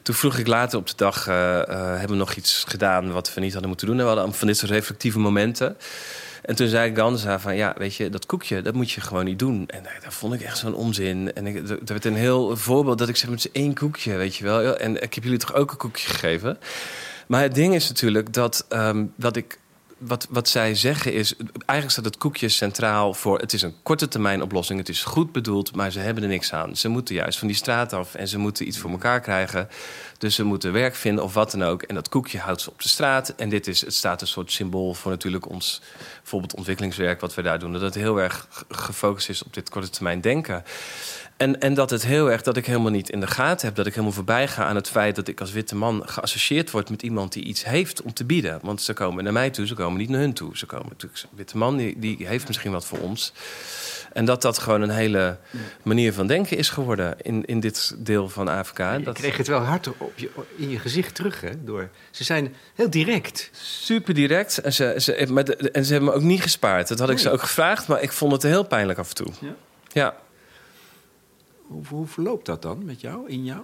Toen 0.03 0.15
vroeg 0.15 0.38
ik 0.38 0.48
later 0.48 0.79
op 0.79 0.88
de 0.88 0.93
dag, 0.96 1.25
hebben 1.25 2.08
we 2.10 2.15
nog 2.15 2.34
iets 2.34 2.63
gedaan 2.67 3.12
wat 3.12 3.34
we 3.34 3.41
niet 3.41 3.51
hadden 3.51 3.70
moeten 3.70 3.88
doen? 3.88 4.00
En 4.00 4.03
we 4.08 4.12
hadden 4.12 4.34
van 4.34 4.48
dit 4.48 4.58
soort 4.58 4.72
reflectieve 4.72 5.20
momenten. 5.20 5.77
En 6.43 6.55
toen 6.55 6.67
zei 6.67 6.89
ik 6.89 6.95
zei 7.17 7.39
van, 7.39 7.55
ja, 7.55 7.73
weet 7.77 7.95
je, 7.95 8.09
dat 8.09 8.25
koekje, 8.25 8.62
dat 8.62 8.73
moet 8.73 8.91
je 8.91 9.01
gewoon 9.01 9.25
niet 9.25 9.39
doen. 9.39 9.67
En 9.67 9.85
eh, 9.85 9.91
dat 10.03 10.13
vond 10.13 10.33
ik 10.33 10.41
echt 10.41 10.57
zo'n 10.57 10.75
onzin. 10.75 11.33
En 11.33 11.47
ik, 11.47 11.69
er 11.69 11.79
werd 11.85 12.05
een 12.05 12.15
heel 12.15 12.57
voorbeeld 12.57 12.97
dat 12.97 13.09
ik 13.09 13.15
zeg, 13.15 13.29
met 13.29 13.51
één 13.51 13.73
koekje, 13.73 14.15
weet 14.15 14.35
je 14.35 14.43
wel. 14.43 14.77
En 14.77 15.01
ik 15.01 15.13
heb 15.13 15.23
jullie 15.23 15.39
toch 15.39 15.53
ook 15.53 15.71
een 15.71 15.77
koekje 15.77 16.09
gegeven? 16.09 16.57
Maar 17.27 17.41
het 17.41 17.55
ding 17.55 17.75
is 17.75 17.88
natuurlijk 17.88 18.33
dat, 18.33 18.65
ehm, 18.69 19.05
dat 19.15 19.35
ik... 19.35 19.59
Wat, 20.07 20.27
wat 20.29 20.50
zij 20.50 20.75
zeggen 20.75 21.13
is, 21.13 21.36
eigenlijk 21.55 21.89
staat 21.89 22.05
het 22.05 22.17
koekje 22.17 22.50
centraal 22.50 23.13
voor... 23.13 23.39
het 23.39 23.53
is 23.53 23.62
een 23.62 23.75
korte 23.83 24.07
termijn 24.07 24.41
oplossing, 24.41 24.79
het 24.79 24.89
is 24.89 25.03
goed 25.03 25.31
bedoeld... 25.31 25.75
maar 25.75 25.91
ze 25.91 26.00
hebben 26.00 26.24
er 26.24 26.29
niks 26.29 26.53
aan. 26.53 26.75
Ze 26.75 26.88
moeten 26.88 27.15
juist 27.15 27.39
van 27.39 27.48
die 27.48 27.57
straat 27.57 27.93
af 27.93 28.15
en 28.15 28.27
ze 28.27 28.38
moeten 28.38 28.67
iets 28.67 28.77
voor 28.77 28.89
elkaar 28.89 29.19
krijgen. 29.19 29.69
Dus 30.17 30.36
ze 30.36 30.43
moeten 30.43 30.72
werk 30.72 30.95
vinden 30.95 31.24
of 31.24 31.33
wat 31.33 31.51
dan 31.51 31.63
ook. 31.63 31.81
En 31.81 31.95
dat 31.95 32.10
koekje 32.10 32.39
houdt 32.39 32.62
ze 32.62 32.69
op 32.69 32.81
de 32.81 32.88
straat. 32.88 33.29
En 33.29 33.50
dit 33.50 33.67
is, 33.67 33.81
het 33.81 33.93
staat 33.93 34.22
een 34.22 34.27
soort 34.27 34.51
symbool 34.51 34.93
voor 34.93 35.12
natuurlijk 35.12 35.50
ons 35.50 35.81
bijvoorbeeld 36.22 36.55
ontwikkelingswerk... 36.55 37.22
wat 37.22 37.33
we 37.33 37.41
daar 37.41 37.60
doen. 37.60 37.74
Dat 37.74 37.81
het 37.81 37.95
heel 37.95 38.17
erg 38.17 38.48
ge- 38.50 38.65
gefocust 38.69 39.29
is 39.29 39.43
op 39.43 39.53
dit 39.53 39.69
korte 39.69 39.89
termijn 39.89 40.22
denken. 40.22 40.63
En, 41.43 41.59
en 41.59 41.73
dat 41.73 41.89
het 41.89 42.05
heel 42.05 42.31
erg, 42.31 42.41
dat 42.41 42.57
ik 42.57 42.65
helemaal 42.65 42.91
niet 42.91 43.09
in 43.09 43.19
de 43.19 43.27
gaten 43.27 43.67
heb... 43.67 43.75
dat 43.75 43.85
ik 43.85 43.91
helemaal 43.91 44.15
voorbij 44.15 44.47
ga 44.47 44.65
aan 44.65 44.75
het 44.75 44.89
feit 44.89 45.15
dat 45.15 45.27
ik 45.27 45.39
als 45.39 45.51
witte 45.51 45.75
man... 45.75 46.01
geassocieerd 46.05 46.71
word 46.71 46.89
met 46.89 47.01
iemand 47.01 47.33
die 47.33 47.43
iets 47.43 47.65
heeft 47.65 48.01
om 48.01 48.13
te 48.13 48.25
bieden. 48.25 48.59
Want 48.62 48.81
ze 48.81 48.93
komen 48.93 49.23
naar 49.23 49.33
mij 49.33 49.50
toe, 49.50 49.67
ze 49.67 49.73
komen 49.73 49.97
niet 50.00 50.09
naar 50.09 50.19
hun 50.19 50.33
toe. 50.33 50.57
Ze 50.57 50.65
komen 50.65 50.88
natuurlijk, 50.89 51.23
een 51.23 51.38
witte 51.38 51.57
man 51.57 51.77
die, 51.77 52.00
die 52.00 52.27
heeft 52.27 52.47
misschien 52.47 52.71
wat 52.71 52.85
voor 52.85 53.00
ons. 53.00 53.33
En 54.13 54.25
dat 54.25 54.41
dat 54.41 54.57
gewoon 54.57 54.81
een 54.81 54.89
hele 54.89 55.38
manier 55.81 56.13
van 56.13 56.27
denken 56.27 56.57
is 56.57 56.69
geworden... 56.69 57.15
in, 57.21 57.45
in 57.45 57.59
dit 57.59 57.95
deel 57.97 58.29
van 58.29 58.47
Afrika. 58.47 58.93
Je 58.93 59.03
Dat, 59.03 59.17
kreeg 59.17 59.38
het 59.38 59.47
wel 59.47 59.59
hard 59.59 59.88
op 59.97 60.12
je, 60.15 60.29
in 60.55 60.69
je 60.69 60.79
gezicht 60.79 61.15
terug, 61.15 61.41
hè? 61.41 61.63
Door, 61.63 61.89
ze 62.12 62.23
zijn 62.23 62.55
heel 62.75 62.89
direct. 62.89 63.50
super 63.51 64.13
direct. 64.13 64.57
En 64.57 64.73
ze, 64.73 64.95
ze, 64.97 65.13
en 65.71 65.85
ze 65.85 65.91
hebben 65.91 66.09
me 66.09 66.15
ook 66.15 66.21
niet 66.21 66.41
gespaard. 66.41 66.88
Dat 66.88 67.00
had 67.00 67.09
ik 67.09 67.19
ze 67.19 67.29
ook 67.29 67.41
gevraagd, 67.41 67.88
maar 67.88 68.01
ik 68.01 68.12
vond 68.12 68.31
het 68.31 68.43
heel 68.43 68.63
pijnlijk 68.63 69.00
af 69.00 69.09
en 69.09 69.15
toe. 69.15 69.27
Ja? 69.39 69.55
Ja. 69.91 70.15
Hoe, 71.73 71.83
hoe 71.89 72.07
verloopt 72.07 72.45
dat 72.45 72.61
dan 72.61 72.85
met 72.85 73.01
jou, 73.01 73.29
in 73.29 73.45
jou? 73.45 73.61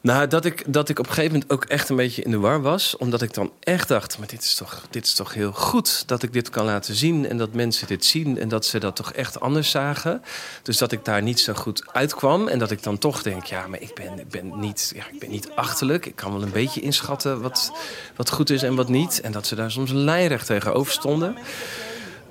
Nou, 0.00 0.26
dat 0.26 0.44
ik, 0.44 0.64
dat 0.66 0.88
ik 0.88 0.98
op 0.98 1.06
een 1.06 1.12
gegeven 1.12 1.32
moment 1.32 1.52
ook 1.52 1.64
echt 1.64 1.88
een 1.88 1.96
beetje 1.96 2.22
in 2.22 2.30
de 2.30 2.38
war 2.38 2.62
was. 2.62 2.96
Omdat 2.96 3.22
ik 3.22 3.34
dan 3.34 3.52
echt 3.60 3.88
dacht, 3.88 4.18
maar 4.18 4.28
dit 4.28 4.42
is, 4.42 4.54
toch, 4.54 4.86
dit 4.90 5.04
is 5.04 5.14
toch 5.14 5.34
heel 5.34 5.52
goed 5.52 6.08
dat 6.08 6.22
ik 6.22 6.32
dit 6.32 6.50
kan 6.50 6.64
laten 6.64 6.94
zien. 6.94 7.28
En 7.28 7.38
dat 7.38 7.52
mensen 7.52 7.86
dit 7.86 8.04
zien 8.04 8.38
en 8.38 8.48
dat 8.48 8.64
ze 8.64 8.78
dat 8.78 8.96
toch 8.96 9.12
echt 9.12 9.40
anders 9.40 9.70
zagen. 9.70 10.22
Dus 10.62 10.78
dat 10.78 10.92
ik 10.92 11.04
daar 11.04 11.22
niet 11.22 11.40
zo 11.40 11.54
goed 11.54 11.84
uitkwam. 11.92 12.48
En 12.48 12.58
dat 12.58 12.70
ik 12.70 12.82
dan 12.82 12.98
toch 12.98 13.22
denk, 13.22 13.44
ja, 13.44 13.66
maar 13.66 13.80
ik 13.80 13.94
ben, 13.94 14.18
ik 14.18 14.28
ben, 14.28 14.58
niet, 14.60 14.92
ja, 14.94 15.04
ik 15.12 15.18
ben 15.18 15.30
niet 15.30 15.50
achterlijk. 15.54 16.06
Ik 16.06 16.16
kan 16.16 16.32
wel 16.32 16.42
een 16.42 16.50
beetje 16.50 16.80
inschatten 16.80 17.40
wat, 17.40 17.72
wat 18.16 18.30
goed 18.30 18.50
is 18.50 18.62
en 18.62 18.74
wat 18.74 18.88
niet. 18.88 19.20
En 19.20 19.32
dat 19.32 19.46
ze 19.46 19.54
daar 19.54 19.70
soms 19.70 19.90
lijnrecht 19.90 20.46
tegenover 20.46 20.92
stonden. 20.92 21.36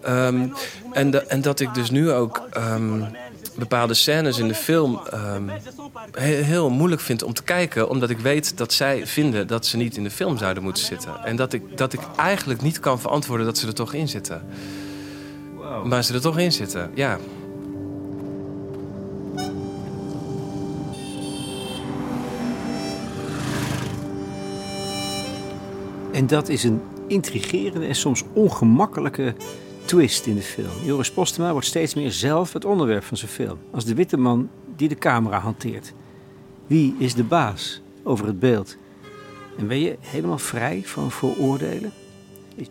Ehm, 0.01 0.48
en, 0.94 1.29
en 1.29 1.41
dat 1.41 1.60
ik 1.60 1.74
dus 1.74 1.89
nu 1.89 2.12
ook... 2.12 2.48
ehm, 2.51 3.03
bepaalde 3.58 3.94
scènes 3.94 4.38
in 4.38 4.48
de 4.48 4.54
film 4.56 5.00
ehm, 5.10 5.48
he- 6.12 6.42
heel 6.44 6.70
moeilijk 6.70 7.02
vind 7.02 7.24
om 7.24 7.34
te 7.34 7.44
kijken. 7.44 7.90
Omdat 7.90 8.10
ik 8.10 8.20
weet 8.20 8.58
dat 8.58 8.74
zij 8.74 9.08
vinden 9.08 9.48
dat 9.48 9.66
ze 9.66 9.78
niet 9.78 9.98
in 9.98 10.04
de 10.04 10.12
film 10.12 10.38
zouden 10.38 10.64
moeten 10.64 10.84
zitten. 10.84 11.24
En 11.24 11.36
dat 11.36 11.54
ik, 11.54 11.78
dat 11.78 11.94
ik 11.94 12.00
eigenlijk 12.16 12.62
niet 12.62 12.80
kan 12.80 13.00
verantwoorden 13.00 13.46
dat 13.46 13.58
ze 13.58 13.68
er 13.68 13.74
toch 13.74 13.94
in 13.94 14.08
zitten. 14.08 14.42
Maar 15.84 16.04
ze 16.04 16.14
er 16.14 16.22
toch 16.22 16.38
in 16.40 16.52
zitten, 16.52 16.92
ja. 16.96 17.18
En 26.14 26.28
dat 26.28 26.50
is 26.50 26.64
een 26.64 26.82
intrigerende 27.08 27.88
en 27.88 27.96
soms 27.96 28.24
ongemakkelijke 28.34 29.36
twist 29.88 30.25
in 30.25 30.36
de 30.36 30.41
film. 30.41 30.72
Joris 30.84 31.12
Postema 31.12 31.51
wordt 31.51 31.67
steeds 31.67 31.94
meer 31.94 32.12
zelf 32.12 32.53
het 32.53 32.65
onderwerp 32.65 33.03
van 33.03 33.17
zijn 33.17 33.32
film. 33.32 33.58
Als 33.72 33.86
de 33.86 33.94
witte 33.94 34.17
man 34.17 34.50
die 34.75 34.89
de 34.89 34.96
camera 34.96 35.39
hanteert. 35.39 35.94
Wie 36.67 36.96
is 37.00 37.13
de 37.13 37.24
baas 37.24 37.82
over 38.03 38.25
het 38.25 38.39
beeld? 38.39 38.77
En 39.58 39.67
ben 39.67 39.79
je 39.79 39.98
helemaal 40.00 40.38
vrij 40.38 40.82
van 40.86 41.12
vooroordelen? 41.12 41.91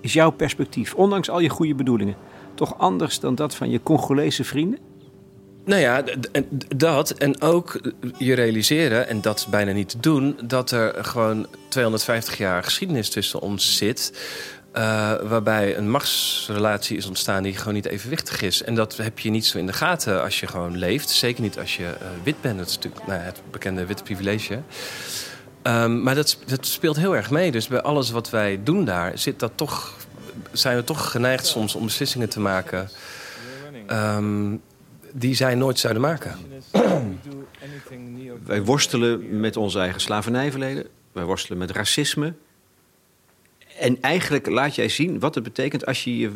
Is- 0.00 0.12
jouw 0.12 0.30
perspectief, 0.30 0.94
ondanks 0.94 1.30
al 1.30 1.40
je 1.40 1.49
goede 1.49 1.75
bedoelingen, 1.75 2.16
toch 2.54 2.78
anders 2.78 3.20
dan 3.20 3.35
dat 3.35 3.54
van 3.54 3.70
je 3.70 3.82
Congolese 3.82 4.44
vrienden? 4.44 4.78
Nou 5.64 5.80
ja, 5.80 6.04
dat. 6.76 7.11
En 7.11 7.40
ook 7.40 7.80
je 8.18 8.35
realiseren, 8.35 9.08
en 9.08 9.20
dat 9.20 9.46
bijna 9.50 9.73
niet 9.73 9.88
te 9.88 10.00
doen... 10.00 10.38
dat 10.44 10.70
er 10.70 11.04
gewoon 11.04 11.46
250 11.68 12.38
jaar 12.38 12.62
geschiedenis 12.62 13.08
tussen 13.08 13.40
ons 13.40 13.76
zit... 13.76 14.12
eh, 14.76 15.12
waarbij 15.23 15.76
een 15.76 15.90
machtsrelatie 15.90 16.97
is 16.97 17.06
ontstaan 17.06 17.42
die 17.42 17.56
gewoon 17.56 17.75
niet 17.75 17.87
evenwichtig 17.87 18.42
is. 18.42 18.62
En 18.62 18.75
dat 18.75 18.97
heb 18.97 19.18
je 19.18 19.30
niet 19.30 19.47
zo 19.47 19.59
in 19.59 19.66
de 19.66 19.73
gaten 19.73 20.23
als 20.23 20.40
je 20.40 20.47
gewoon 20.47 20.76
leeft. 20.76 21.11
Zeker 21.11 21.42
niet 21.42 21.59
als 21.59 21.76
je 21.76 21.85
eh, 21.85 22.06
wit 22.23 22.40
bent. 22.40 22.59
Dat 22.59 22.68
is 22.68 22.75
natuurlijk 22.75 23.06
nou, 23.06 23.21
het 23.21 23.40
bekende 23.50 23.87
witte 23.87 24.02
privilege. 24.02 24.62
Ehm, 25.62 26.02
maar 26.02 26.14
dat, 26.14 26.38
dat 26.47 26.66
speelt 26.66 26.97
heel 26.97 27.16
erg 27.16 27.30
mee. 27.30 27.50
Dus 27.50 27.66
bij 27.66 27.80
alles 27.80 28.11
wat 28.11 28.30
wij 28.30 28.61
doen 28.62 28.85
daar 28.85 29.18
zit 29.18 29.40
dat 29.40 29.52
toch, 29.54 29.97
zijn 30.52 30.76
we 30.76 30.85
toch 30.85 31.11
geneigd 31.11 31.47
soms 31.47 31.75
om 31.75 31.85
beslissingen 31.85 32.28
te 32.28 32.40
maken... 32.40 32.88
ehm, 33.87 34.56
die 35.12 35.35
zij 35.35 35.54
nooit 35.54 35.78
zouden 35.78 36.02
maken. 36.02 36.38
Wij 38.45 38.62
worstelen 38.62 39.40
met 39.40 39.56
ons 39.56 39.75
eigen 39.75 40.00
slavernijverleden. 40.00 40.87
Wij 41.12 41.25
worstelen 41.25 41.59
met 41.59 41.71
racisme. 41.71 42.35
En 43.80 44.00
eigenlijk 44.00 44.47
laat 44.47 44.75
jij 44.75 44.88
zien 44.88 45.18
wat 45.21 45.35
het 45.35 45.45
betekent 45.45 45.87
als 45.87 46.04
je 46.04 46.18
je 46.18 46.30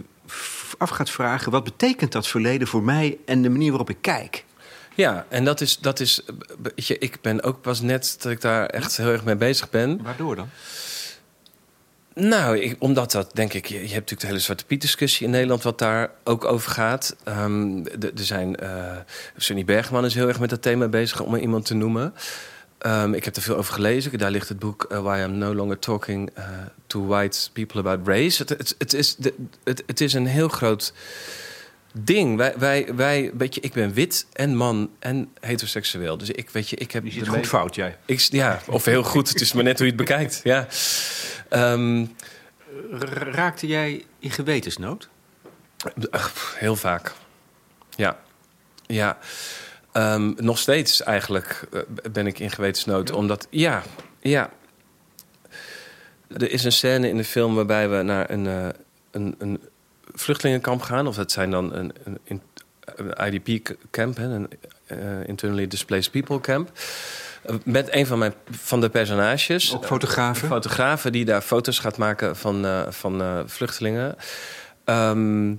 af 0.78 0.90
gaat 0.90 1.10
vragen... 1.10 1.52
wat 1.52 1.64
betekent 1.64 2.12
dat 2.12 2.26
verleden 2.26 2.68
voor 2.68 2.82
mij 2.82 3.18
en 3.26 3.42
de 3.42 3.48
manier 3.50 3.68
waarop 3.68 3.90
ik 3.90 3.98
kijk? 4.00 4.44
Ja, 4.94 5.26
en 5.28 5.44
dat 5.44 5.60
is, 5.60 5.78
dat 5.78 6.00
is. 6.00 6.22
je, 6.74 6.98
Ik 6.98 7.20
ben 7.20 7.42
ook 7.42 7.60
pas 7.60 7.80
net 7.80 8.16
dat 8.20 8.32
ik 8.32 8.40
daar 8.40 8.66
echt 8.66 8.96
heel 8.96 9.08
erg 9.08 9.24
mee 9.24 9.36
bezig 9.36 9.70
ben. 9.70 10.02
Waardoor 10.02 10.36
dan? 10.36 10.48
Nou, 12.14 12.58
ik, 12.58 12.76
omdat 12.78 13.12
dat 13.12 13.30
denk 13.34 13.52
ik. 13.52 13.66
Je, 13.66 13.74
je 13.74 13.80
hebt 13.80 13.92
natuurlijk 13.92 14.20
de 14.20 14.26
hele 14.26 14.38
Zwarte 14.38 14.64
Piet 14.64 14.80
discussie 14.80 15.26
in 15.26 15.32
Nederland, 15.32 15.62
wat 15.62 15.78
daar 15.78 16.10
ook 16.24 16.44
over 16.44 16.70
gaat. 16.70 17.16
Ehm, 17.24 17.84
er 18.00 18.10
zijn. 18.14 18.56
eh 18.56 18.96
Sunny 19.36 19.64
Bergman 19.64 20.04
is 20.04 20.14
heel 20.14 20.28
erg 20.28 20.40
met 20.40 20.50
dat 20.50 20.62
thema 20.62 20.88
bezig, 20.88 21.20
om 21.20 21.34
er 21.34 21.40
iemand 21.40 21.64
te 21.66 21.74
noemen. 21.74 22.14
Ehm, 22.80 23.14
ik 23.14 23.24
heb 23.24 23.36
er 23.36 23.42
veel 23.42 23.56
over 23.56 23.74
gelezen. 23.74 24.18
Daar 24.18 24.30
ligt 24.30 24.48
het 24.48 24.58
boek 24.58 24.84
eh, 24.84 25.02
Why 25.02 25.22
I'm 25.24 25.38
No 25.38 25.54
Longer 25.54 25.78
Talking 25.78 26.30
eh, 26.34 26.44
to 26.86 27.06
White 27.06 27.50
People 27.52 27.80
About 27.80 28.08
Race. 28.08 28.42
Het, 28.42 28.48
het, 28.48 28.74
het, 28.78 28.92
is, 28.92 29.16
de, 29.16 29.34
het, 29.64 29.82
het 29.86 30.00
is 30.00 30.12
een 30.12 30.26
heel 30.26 30.48
groot 30.48 30.92
ding. 31.92 32.36
Wij, 32.36 32.54
wij, 32.58 32.94
wij, 32.94 33.30
weet 33.34 33.54
je, 33.54 33.60
ik 33.60 33.72
ben 33.72 33.92
wit 33.92 34.26
en 34.32 34.56
man 34.56 34.90
en 34.98 35.28
heteroseksueel. 35.40 36.18
Dus 36.18 36.30
ik 36.30 36.50
weet 36.50 36.68
je, 36.68 36.76
ik 36.76 36.92
heb. 36.92 37.04
Je 37.04 37.10
ziet 37.10 37.28
goed 37.28 37.46
fout, 37.46 37.74
jij. 37.74 37.96
ik, 38.06 38.20
ja, 38.20 38.60
of 38.66 38.84
heel 38.84 39.02
goed. 39.02 39.28
Het 39.28 39.40
is 39.40 39.52
maar 39.52 39.64
net 39.64 39.78
hoe 39.78 39.86
je 39.86 39.92
het 39.92 40.00
bekijkt. 40.00 40.40
Ja. 40.44 40.66
Ehm, 41.48 42.06
Raakte 43.30 43.66
jij 43.66 44.04
in 44.18 44.30
gewetensnood? 44.30 45.08
heel 46.56 46.76
vaak. 46.76 47.12
Ja. 47.96 48.20
Ja. 48.86 49.18
Ehm, 50.00 50.32
nog 50.36 50.58
steeds 50.58 51.02
eigenlijk 51.02 51.68
eh, 51.72 51.80
ben 52.12 52.26
ik 52.26 52.38
in 52.38 52.50
gewetensnood. 52.50 53.10
Omdat, 53.10 53.46
ja, 53.50 53.82
ja. 54.20 54.50
Er 56.28 56.50
is 56.50 56.64
een 56.64 56.72
scène 56.72 57.08
in 57.08 57.16
de 57.16 57.24
film 57.24 57.54
waarbij 57.54 57.88
we 57.88 58.02
naar 58.02 58.30
een, 58.30 58.46
eh, 58.46 58.68
een, 59.10 59.34
een 59.38 59.60
vluchtelingenkamp 60.12 60.82
gaan. 60.82 61.06
Of 61.06 61.16
dat 61.16 61.32
zijn 61.32 61.50
dan 61.50 61.74
een, 61.74 61.92
een, 62.04 62.18
een 62.24 63.32
IDP-camp, 63.32 64.18
een 64.18 64.48
eh, 64.86 64.98
Internally 65.26 65.66
Displaced 65.66 66.10
People 66.10 66.40
camp. 66.40 66.70
Met 67.64 67.94
een 67.94 68.06
van, 68.06 68.18
mijn, 68.18 68.34
van 68.50 68.80
de 68.80 68.88
personages. 68.88 69.74
Ook 69.74 69.86
fotografen? 69.86 70.48
fotografen 70.48 71.12
die 71.12 71.24
daar 71.24 71.40
foto's 71.40 71.78
gaat 71.78 71.96
maken 71.96 72.36
van, 72.36 72.86
van 72.88 73.42
vluchtelingen. 73.46 74.16
Ehm, 74.84 75.54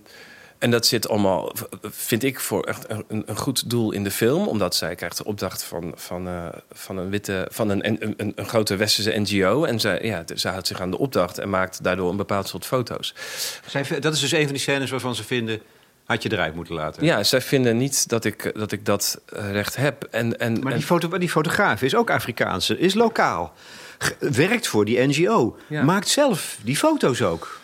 en 0.61 0.71
dat 0.71 0.85
zit 0.85 1.09
allemaal, 1.09 1.51
vind 1.81 2.23
ik, 2.23 2.39
voor 2.39 2.63
echt 2.63 2.85
een, 2.89 3.23
een 3.25 3.37
goed 3.37 3.69
doel 3.69 3.91
in 3.91 4.03
de 4.03 4.11
film. 4.11 4.47
Omdat 4.47 4.75
zij 4.75 4.95
krijgt 4.95 5.17
de 5.17 5.23
opdracht 5.23 5.63
van, 5.63 5.93
van, 5.95 6.27
eh, 6.27 6.47
van 6.71 6.97
een 6.97 7.09
witte, 7.09 7.47
van 7.51 7.69
een, 7.69 7.87
een, 7.87 8.13
een, 8.17 8.33
een 8.35 8.45
grote 8.45 8.75
westerse 8.75 9.19
NGO. 9.19 9.63
En 9.63 9.79
zij, 9.79 9.99
ja, 10.03 10.23
zij 10.33 10.51
houdt 10.51 10.67
zich 10.67 10.81
aan 10.81 10.91
de 10.91 10.97
opdracht 10.97 11.37
en 11.37 11.49
maakt 11.49 11.83
daardoor 11.83 12.09
een 12.09 12.17
bepaald 12.17 12.47
soort 12.47 12.65
foto's. 12.65 13.15
Zij, 13.65 13.99
dat 13.99 14.13
is 14.13 14.19
dus 14.19 14.31
een 14.31 14.43
van 14.43 14.51
die 14.51 14.61
scènes 14.61 14.89
waarvan 14.89 15.15
ze 15.15 15.23
vinden... 15.23 15.61
had 16.05 16.23
je 16.23 16.31
eruit 16.31 16.55
moeten 16.55 16.75
laten. 16.75 17.05
Ja, 17.05 17.23
zij 17.23 17.41
vinden 17.41 17.77
niet 17.77 18.09
dat 18.09 18.25
ik 18.25 18.51
dat, 18.55 18.71
ik 18.71 18.85
dat 18.85 19.21
eh, 19.25 19.51
recht 19.51 19.75
heb. 19.75 20.03
En, 20.11 20.39
en, 20.39 20.59
Maar 20.59 20.73
die, 20.73 20.83
foto, 20.83 21.17
die 21.17 21.29
fotograaf 21.29 21.81
is 21.81 21.95
ook 21.95 22.09
Afrikaanse, 22.09 22.79
is 22.79 22.93
lokaal. 22.93 23.53
Werkt 24.19 24.67
voor 24.67 24.85
die 24.85 25.07
NGO. 25.07 25.57
Ja. 25.67 25.83
Maakt 25.83 26.07
zelf 26.07 26.57
die 26.63 26.77
foto's 26.77 27.21
ook. 27.21 27.59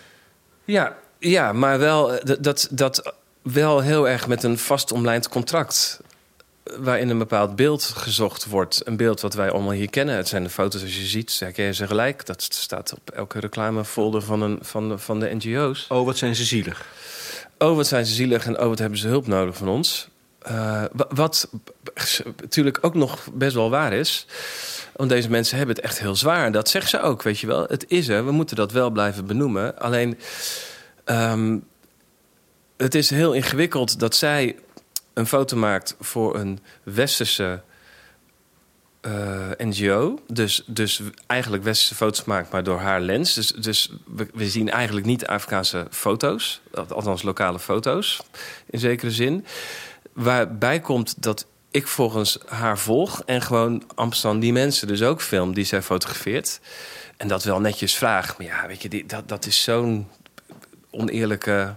Ja, 0.65 0.97
ja 1.19 1.53
maar 1.53 1.79
wel, 1.79 2.13
eh, 2.13 2.35
dat- 2.39 2.67
dat, 2.71 3.13
wel 3.41 3.79
heel 3.79 4.07
erg 4.09 4.27
met 4.27 4.43
een 4.43 4.57
vast 4.57 4.91
omlijnd 4.91 5.29
contract. 5.29 5.99
eh, 6.63 6.73
Waarin 6.79 7.09
een 7.09 7.17
bepaald 7.17 7.55
beeld 7.55 7.83
gezocht 7.83 8.45
wordt. 8.45 8.81
Een 8.85 8.97
beeld 8.97 9.21
wat 9.21 9.33
wij 9.33 9.51
allemaal 9.51 9.71
hier 9.71 9.89
kennen. 9.89 10.15
Het 10.15 10.27
zijn 10.27 10.43
de 10.43 10.49
foto's 10.49 10.81
als 10.81 10.95
je 10.95 11.05
ziet, 11.05 11.39
herken 11.39 11.65
je 11.65 11.73
ze 11.73 11.87
gelijk. 11.87 12.25
Dat 12.25 12.41
staat 12.43 12.93
op 12.93 13.09
elke 13.11 13.39
reclamefolder 13.39 14.21
van, 14.21 14.41
een, 14.41 14.57
van, 14.61 14.89
de, 14.89 14.97
van 14.97 15.19
de 15.19 15.35
NGO's. 15.35 15.85
Oh, 15.89 16.05
wat 16.05 16.17
zijn 16.17 16.35
ze 16.35 16.43
zielig. 16.43 16.85
Oh, 17.57 17.75
wat 17.75 17.87
zijn 17.87 18.05
ze 18.05 18.13
zielig 18.13 18.45
en 18.45 18.59
oh, 18.59 18.67
wat 18.67 18.79
hebben 18.79 18.99
ze 18.99 19.07
hulp 19.07 19.27
nodig 19.27 19.57
van 19.57 19.67
ons. 19.67 20.07
Eh, 20.41 20.83
wa- 20.91 21.07
wat 21.09 21.47
natuurlijk 22.41 22.77
ook 22.81 22.93
nog 22.93 23.19
best 23.33 23.53
wel 23.55 23.69
waar 23.69 23.93
is. 23.93 24.25
Want 24.95 25.09
deze 25.09 25.29
mensen 25.29 25.57
hebben 25.57 25.75
het 25.75 25.83
echt 25.85 25.99
heel 25.99 26.15
zwaar. 26.15 26.51
Dat 26.51 26.69
zegt 26.69 26.89
ze 26.89 27.01
ook, 27.01 27.23
weet 27.23 27.39
je 27.39 27.47
wel. 27.47 27.65
Het 27.67 27.85
is 27.87 28.07
er, 28.07 28.25
we 28.25 28.31
moeten 28.31 28.55
dat 28.55 28.71
wel 28.71 28.89
blijven 28.89 29.25
benoemen. 29.25 29.79
Alleen, 29.79 30.19
ehm, 31.07 31.57
het 32.77 32.95
is 32.95 33.09
heel 33.09 33.33
ingewikkeld 33.33 33.99
dat 33.99 34.15
zij 34.15 34.55
een 35.13 35.27
foto 35.27 35.57
maakt 35.57 35.95
voor 35.99 36.35
een 36.35 36.59
westerse 36.83 37.61
eh, 39.01 39.49
NGO. 39.57 40.19
Dus, 40.27 40.63
dus 40.65 41.01
eigenlijk 41.27 41.63
westerse 41.63 41.95
foto's 41.95 42.23
maakt, 42.23 42.51
maar 42.51 42.63
door 42.63 42.79
haar 42.79 43.01
lens. 43.01 43.33
Dus, 43.33 43.47
dus 43.47 43.91
we, 44.33 44.49
zien 44.49 44.69
eigenlijk 44.69 45.05
niet 45.05 45.27
Afrikaanse 45.27 45.87
foto's. 45.91 46.61
Althans 46.89 47.21
lokale 47.21 47.59
foto's, 47.59 48.21
in 48.69 48.79
zekere 48.79 49.11
zin. 49.11 49.45
Waarbij 50.13 50.79
komt 50.79 51.21
dat 51.23 51.45
ik 51.71 51.87
volgens 51.87 52.37
haar 52.45 52.77
volg... 52.77 53.21
en 53.25 53.41
gewoon 53.41 53.83
Amsterdam 53.95 54.39
die 54.39 54.53
mensen 54.53 54.87
dus 54.87 55.01
ook 55.01 55.21
film 55.21 55.53
die 55.53 55.65
zij 55.65 55.81
fotografeert. 55.81 56.59
En 57.17 57.27
dat 57.27 57.43
wel 57.43 57.59
netjes 57.59 57.95
vraag. 57.95 58.37
Maar 58.37 58.47
ja, 58.47 58.67
weet 58.67 58.81
je, 58.81 59.05
dat, 59.05 59.29
dat 59.29 59.45
is 59.45 59.63
zo'n 59.63 60.07
oneerlijke 60.97 61.75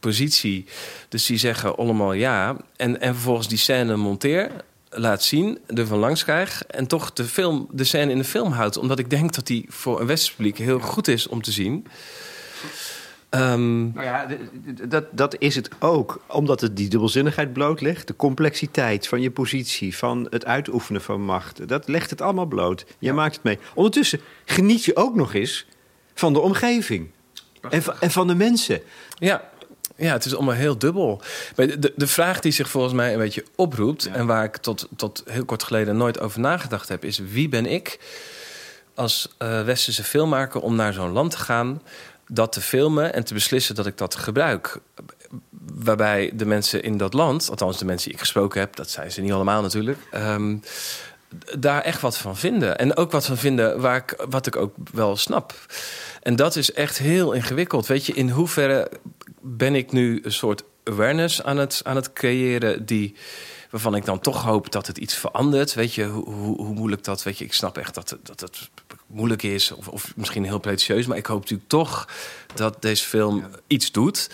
positie. 0.00 0.64
Dus 1.08 1.26
die 1.26 1.38
zeggen 1.38 1.76
allemaal 1.76 2.12
ja. 2.12 2.56
En, 2.76 3.00
en 3.00 3.14
vervolgens 3.14 3.48
die 3.48 3.58
scène 3.58 3.96
monteer, 3.96 4.50
laat 4.90 5.22
zien, 5.22 5.58
ervan 5.66 5.98
langs 5.98 6.24
krijg... 6.24 6.64
en 6.64 6.86
toch 6.86 7.12
de, 7.12 7.24
film, 7.24 7.68
de 7.70 7.84
scène 7.84 8.10
in 8.10 8.18
de 8.18 8.24
film 8.24 8.52
houdt. 8.52 8.76
Omdat 8.76 8.98
ik 8.98 9.10
denk 9.10 9.34
dat 9.34 9.46
die 9.46 9.64
voor 9.68 10.00
een 10.00 10.06
westers 10.06 10.34
publiek 10.34 10.58
heel 10.58 10.78
goed 10.80 11.08
is 11.08 11.26
om 11.28 11.42
te 11.42 11.52
zien. 11.52 11.86
Ehm, 13.28 13.92
Nou 13.92 14.02
ja, 14.06 14.26
d- 14.26 14.76
d- 14.76 14.90
dat, 14.90 15.04
dat 15.10 15.36
is 15.38 15.54
het 15.54 15.68
ook. 15.78 16.20
Omdat 16.28 16.60
het 16.60 16.76
die 16.76 16.88
dubbelzinnigheid 16.88 17.52
blootlegt. 17.52 18.06
De 18.06 18.16
complexiteit 18.16 19.08
van 19.08 19.20
je 19.20 19.30
positie, 19.30 19.96
van 19.96 20.26
het 20.30 20.44
uitoefenen 20.44 21.00
van 21.02 21.20
macht. 21.24 21.68
Dat 21.68 21.88
legt 21.88 22.10
het 22.10 22.20
allemaal 22.20 22.46
bloot. 22.46 22.86
Je 22.98 23.12
maakt 23.12 23.34
het 23.34 23.44
mee. 23.44 23.58
Ondertussen 23.74 24.20
geniet 24.44 24.84
je 24.84 24.96
ook 24.96 25.14
nog 25.14 25.34
eens 25.34 25.66
van 26.14 26.32
de 26.32 26.40
omgeving. 26.40 27.08
En 27.70 27.82
van, 27.82 27.94
en 28.00 28.10
van 28.10 28.26
de 28.26 28.34
mensen. 28.34 28.80
Ja. 29.18 29.50
ja, 29.96 30.12
het 30.12 30.24
is 30.24 30.34
allemaal 30.34 30.54
heel 30.54 30.78
dubbel. 30.78 31.20
De, 31.54 31.92
de 31.96 32.06
vraag 32.06 32.40
die 32.40 32.52
zich 32.52 32.68
volgens 32.68 32.94
mij 32.94 33.12
een 33.12 33.18
beetje 33.18 33.44
oproept... 33.54 34.06
en 34.06 34.26
waar 34.26 34.44
ik 34.44 34.56
tot, 34.56 34.88
tot 34.96 35.22
heel 35.26 35.44
kort 35.44 35.62
geleden 35.62 35.96
nooit 35.96 36.20
over 36.20 36.40
nagedacht 36.40 36.88
heb... 36.88 37.04
is 37.04 37.18
wie 37.18 37.48
ben 37.48 37.66
ik 37.66 37.98
als 38.94 39.34
eh, 39.38 39.62
westerse 39.62 40.04
filmmaker 40.04 40.60
om 40.60 40.74
naar 40.74 40.92
zo'n 40.92 41.12
land 41.12 41.30
te 41.30 41.38
gaan... 41.38 41.82
dat 42.28 42.52
te 42.52 42.60
filmen 42.60 43.14
en 43.14 43.24
te 43.24 43.34
beslissen 43.34 43.74
dat 43.74 43.86
ik 43.86 43.98
dat 43.98 44.14
gebruik. 44.14 44.78
Waarbij 45.74 46.30
de 46.34 46.46
mensen 46.46 46.82
in 46.82 46.96
dat 46.96 47.12
land, 47.12 47.50
althans 47.50 47.78
de 47.78 47.84
mensen 47.84 48.04
die 48.04 48.14
ik 48.14 48.20
gesproken 48.20 48.60
heb... 48.60 48.76
dat 48.76 48.90
zijn 48.90 49.12
ze 49.12 49.20
niet 49.20 49.32
allemaal 49.32 49.62
natuurlijk... 49.62 49.98
ehm, 50.10 50.56
daar 51.58 51.82
echt 51.82 52.00
wat 52.00 52.18
van 52.18 52.36
vinden. 52.36 52.78
En 52.78 52.96
ook 52.96 53.10
wat 53.10 53.26
van 53.26 53.36
vinden 53.36 53.80
waar 53.80 53.96
ik, 53.96 54.24
wat 54.28 54.46
ik 54.46 54.56
ook 54.56 54.74
wel 54.92 55.16
snap. 55.16 55.54
En 56.26 56.36
dat 56.36 56.56
is 56.56 56.72
echt 56.72 56.98
heel 56.98 57.32
ingewikkeld. 57.32 57.86
Weet 57.86 58.06
je, 58.06 58.12
in 58.12 58.30
hoeverre 58.30 58.90
ben 59.40 59.74
ik 59.74 59.92
nu 59.92 60.20
een 60.22 60.32
soort 60.32 60.64
awareness 60.84 61.42
aan 61.42 61.56
het, 61.56 61.80
aan 61.84 61.96
het 61.96 62.12
creëren... 62.12 62.86
die 62.86 63.14
waarvan 63.70 63.94
ik 63.94 64.04
dan 64.04 64.20
toch 64.20 64.42
hoop 64.42 64.72
dat 64.72 64.86
het 64.86 64.98
iets 64.98 65.14
verandert. 65.14 65.74
Weet 65.74 65.94
je, 65.94 66.04
hoe, 66.04 66.24
hoe, 66.24 66.56
hoe 66.56 66.74
moeilijk 66.74 67.04
dat... 67.04 67.22
Weet 67.22 67.38
je, 67.38 67.44
ik 67.44 67.52
snap 67.52 67.78
echt 67.78 67.94
dat, 67.94 68.10
het- 68.10 68.26
dat 68.26 68.40
het 68.40 68.70
moeilijk 69.06 69.42
is... 69.42 69.72
Of, 69.72 69.88
of 69.88 70.12
misschien 70.16 70.44
heel 70.44 70.58
pretentieus... 70.58 71.06
maar 71.06 71.16
ik 71.16 71.26
hoop 71.26 71.40
natuurlijk 71.40 71.68
toch 71.68 72.08
dat 72.54 72.82
deze 72.82 73.04
film 73.04 73.44
iets 73.66 73.92
doet... 73.92 74.30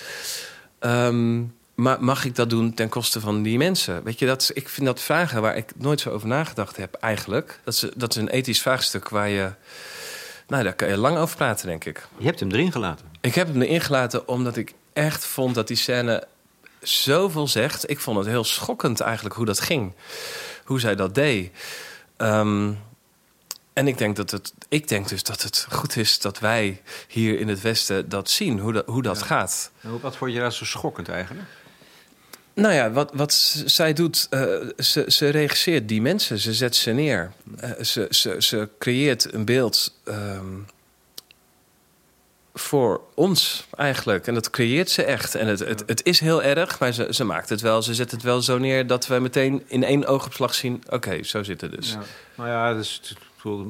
Ehm, 0.79 1.43
maar 1.75 2.05
mag 2.05 2.25
ik 2.25 2.35
dat 2.35 2.51
doen 2.51 2.75
ten 2.75 2.89
koste 2.89 3.21
van 3.21 3.43
die 3.43 3.59
mensen? 3.59 4.05
Weet 4.05 4.19
je, 4.19 4.27
dat, 4.27 4.51
ik 4.55 4.69
vind 4.69 4.87
dat 4.87 5.01
vragen 5.01 5.43
waar 5.43 5.57
ik 5.57 5.73
nooit 5.77 6.01
zo 6.01 6.11
over 6.11 6.29
nagedacht 6.29 6.77
heb 6.77 6.95
eigenlijk. 6.95 7.61
Dat 7.65 7.75
is, 7.75 7.85
dat 7.97 8.11
is 8.11 8.17
een 8.23 8.29
ethisch 8.29 8.63
vraagstuk 8.63 9.09
waar 9.09 9.29
je... 9.29 9.51
Nou, 10.53 10.65
daar 10.65 10.75
kan 10.75 10.89
je 10.89 10.97
lang 10.97 11.17
over 11.17 11.37
praten, 11.37 11.67
denk 11.67 11.85
ik. 11.85 12.07
Je 12.19 12.25
hebt 12.25 12.41
hem 12.41 12.51
erin 12.51 12.73
gelaten. 12.73 13.07
Ik 13.21 13.35
heb 13.35 13.47
hem 13.47 13.63
erin 13.63 13.81
gelaten 13.81 14.29
omdat 14.29 14.57
ik 14.57 14.75
echt 14.93 15.25
vond 15.25 15.55
dat 15.55 15.67
die 15.69 15.77
scène 15.77 16.27
zoveel 16.81 17.49
zegt. 17.49 17.91
Ik 17.91 18.01
vond 18.01 18.19
het 18.19 18.27
heel 18.27 18.45
schokkend 18.45 19.01
eigenlijk 19.01 19.35
hoe 19.35 19.47
dat 19.47 19.61
ging. 19.61 19.93
Hoe 20.65 20.81
zij 20.81 20.95
dat 20.95 21.15
deed. 21.15 21.53
Ehm, 22.17 22.73
en 23.73 23.89
ik 23.89 23.99
denk, 23.99 24.17
dat 24.17 24.31
het, 24.31 24.53
ik 24.69 24.89
denk 24.89 25.09
dus 25.09 25.23
dat 25.23 25.43
het 25.43 25.67
goed 25.71 25.97
is 25.97 26.19
dat 26.19 26.39
wij 26.39 26.83
hier 27.09 27.39
in 27.39 27.49
het 27.49 27.61
Westen 27.61 28.09
dat 28.09 28.31
zien. 28.31 28.59
Hoe 28.59 28.73
dat, 28.73 28.87
hoe 28.87 29.03
dat 29.03 29.23
gaat. 29.23 29.71
Wat 30.01 30.17
vond 30.17 30.33
je 30.33 30.39
daar 30.39 30.53
zo 30.53 30.65
schokkend 30.65 31.09
eigenlijk? 31.09 31.49
Nou 32.55 32.75
ja, 32.75 32.91
wat, 32.91 33.11
wat 33.15 33.33
zij 33.65 33.93
doet, 33.93 34.27
eh, 34.31 34.55
ze, 34.79 35.05
ze 35.07 35.29
regisseert 35.29 35.89
die 35.89 36.03
mensen, 36.03 36.39
ze 36.39 36.55
zet 36.55 36.77
ze 36.77 36.91
neer. 36.91 37.33
Eh, 37.57 37.71
ze, 37.81 38.07
ze, 38.11 38.37
ze 38.39 38.69
creëert 38.79 39.33
een 39.33 39.45
beeld 39.45 39.99
ehm, 40.05 40.59
voor 42.55 43.01
ons 43.15 43.67
eigenlijk. 43.77 44.27
En 44.27 44.35
dat 44.35 44.51
creëert 44.51 44.91
ze 44.91 45.03
echt. 45.03 45.35
En 45.35 45.47
het, 45.47 45.59
het, 45.59 45.83
het 45.87 46.05
is 46.05 46.21
heel 46.21 46.43
erg, 46.43 46.79
maar 46.81 46.93
ze, 46.93 47.07
ze 47.11 47.25
maakt 47.25 47.49
het 47.49 47.61
wel. 47.61 47.83
Ze 47.83 47.95
zet 47.95 48.11
het 48.11 48.23
wel 48.23 48.43
zo 48.43 48.59
neer 48.59 48.87
dat 48.87 49.07
we 49.07 49.19
meteen 49.19 49.63
in 49.67 49.85
één 49.85 50.07
oogopslag 50.07 50.55
zien... 50.55 50.83
oké, 50.91 51.23
zo 51.23 51.43
zit 51.43 51.61
het 51.61 51.71
dus. 51.71 51.97
Nou 52.37 52.49
ja, 52.49 52.75
dus 52.75 53.15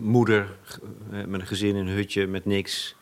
moeder 0.01 0.49
eh, 1.13 1.25
met 1.25 1.41
een 1.41 1.47
gezin 1.47 1.77
in 1.77 1.87
een 1.87 1.95
hutje 1.95 2.27
met 2.27 2.45
niks. 2.45 2.95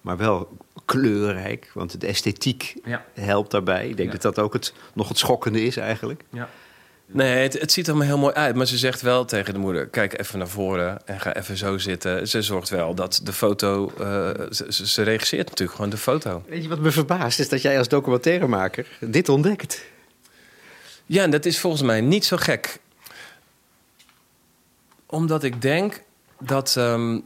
Maar 0.00 0.16
wel 0.16 0.56
kleurrijk, 0.84 1.70
want 1.74 2.00
de 2.00 2.06
esthetiek 2.06 2.74
Ja. 2.84 3.04
helpt 3.14 3.50
daarbij. 3.50 3.88
Ik 3.88 3.96
denk 3.96 4.08
Ja. 4.12 4.18
dat 4.18 4.34
dat 4.34 4.44
ook 4.44 4.52
het, 4.52 4.72
nog 4.94 5.08
het 5.08 5.18
schokkende 5.18 5.62
is 5.64 5.76
eigenlijk. 5.76 6.22
Nee, 7.06 7.36
het, 7.42 7.60
het 7.60 7.72
ziet 7.72 7.84
er 7.86 7.92
allemaal 7.92 8.08
heel 8.12 8.18
mooi 8.22 8.34
uit. 8.34 8.54
Maar 8.56 8.66
ze 8.66 8.78
zegt 8.78 9.00
wel 9.00 9.24
tegen 9.24 9.52
de 9.54 9.58
moeder: 9.60 9.86
kijk 9.86 10.18
even 10.20 10.38
naar 10.38 10.48
voren 10.48 11.06
en 11.06 11.20
ga 11.20 11.34
even 11.36 11.56
zo 11.56 11.78
zitten. 11.78 12.28
Ze 12.28 12.42
zorgt 12.42 12.68
wel 12.68 12.94
dat 12.94 13.20
de 13.22 13.32
foto. 13.32 13.92
eh, 13.98 14.30
ze, 14.50 14.66
ze- 14.68 14.86
ze 14.88 15.02
regisseert 15.02 15.48
natuurlijk 15.48 15.76
gewoon 15.76 15.90
de 15.90 15.96
foto. 15.96 16.42
Weet 16.48 16.62
je 16.62 16.68
wat 16.68 16.78
me 16.78 16.90
verbaast? 16.90 17.38
Is 17.40 17.48
dat 17.48 17.62
jij 17.62 17.78
als 17.78 17.88
documentairemaker 17.88 18.86
dit 19.00 19.28
ontdekt. 19.28 19.84
Ja, 21.06 21.22
en 21.22 21.30
dat 21.30 21.44
is 21.44 21.60
volgens 21.60 21.82
mij 21.82 22.00
niet 22.00 22.24
zo 22.24 22.36
gek. 22.36 22.78
Omdat 25.06 25.42
ik 25.42 25.62
denk 25.62 26.02
dat. 26.40 26.74
ehm, 26.76 27.18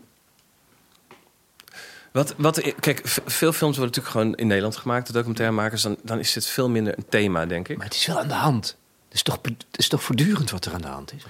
wat, 2.19 2.35
wat, 2.37 2.75
kijk, 2.81 3.01
veel 3.05 3.53
films 3.53 3.77
worden 3.77 3.97
natuurlijk 3.97 4.09
gewoon 4.09 4.35
in 4.35 4.47
Nederland 4.47 4.77
gemaakt, 4.77 5.07
de 5.07 5.13
documentairemakers. 5.13 5.83
Dan, 5.83 5.97
dan 6.03 6.19
is 6.19 6.33
dit 6.33 6.47
veel 6.47 6.69
minder 6.69 6.97
een 6.97 7.09
thema, 7.09 7.47
denk 7.47 7.69
ik. 7.69 7.77
Maar 7.77 7.87
het 7.87 7.95
is 7.95 8.07
wel 8.07 8.19
aan 8.19 8.29
de 8.29 8.35
hand. 8.35 8.77
Het 9.05 9.15
is 9.15 9.23
toch, 9.23 9.39
het 9.43 9.79
is 9.79 9.89
toch 9.89 10.03
voortdurend 10.03 10.51
wat 10.51 10.65
er 10.65 10.73
aan 10.73 10.81
de 10.81 10.87
hand 10.87 11.13
is? 11.13 11.23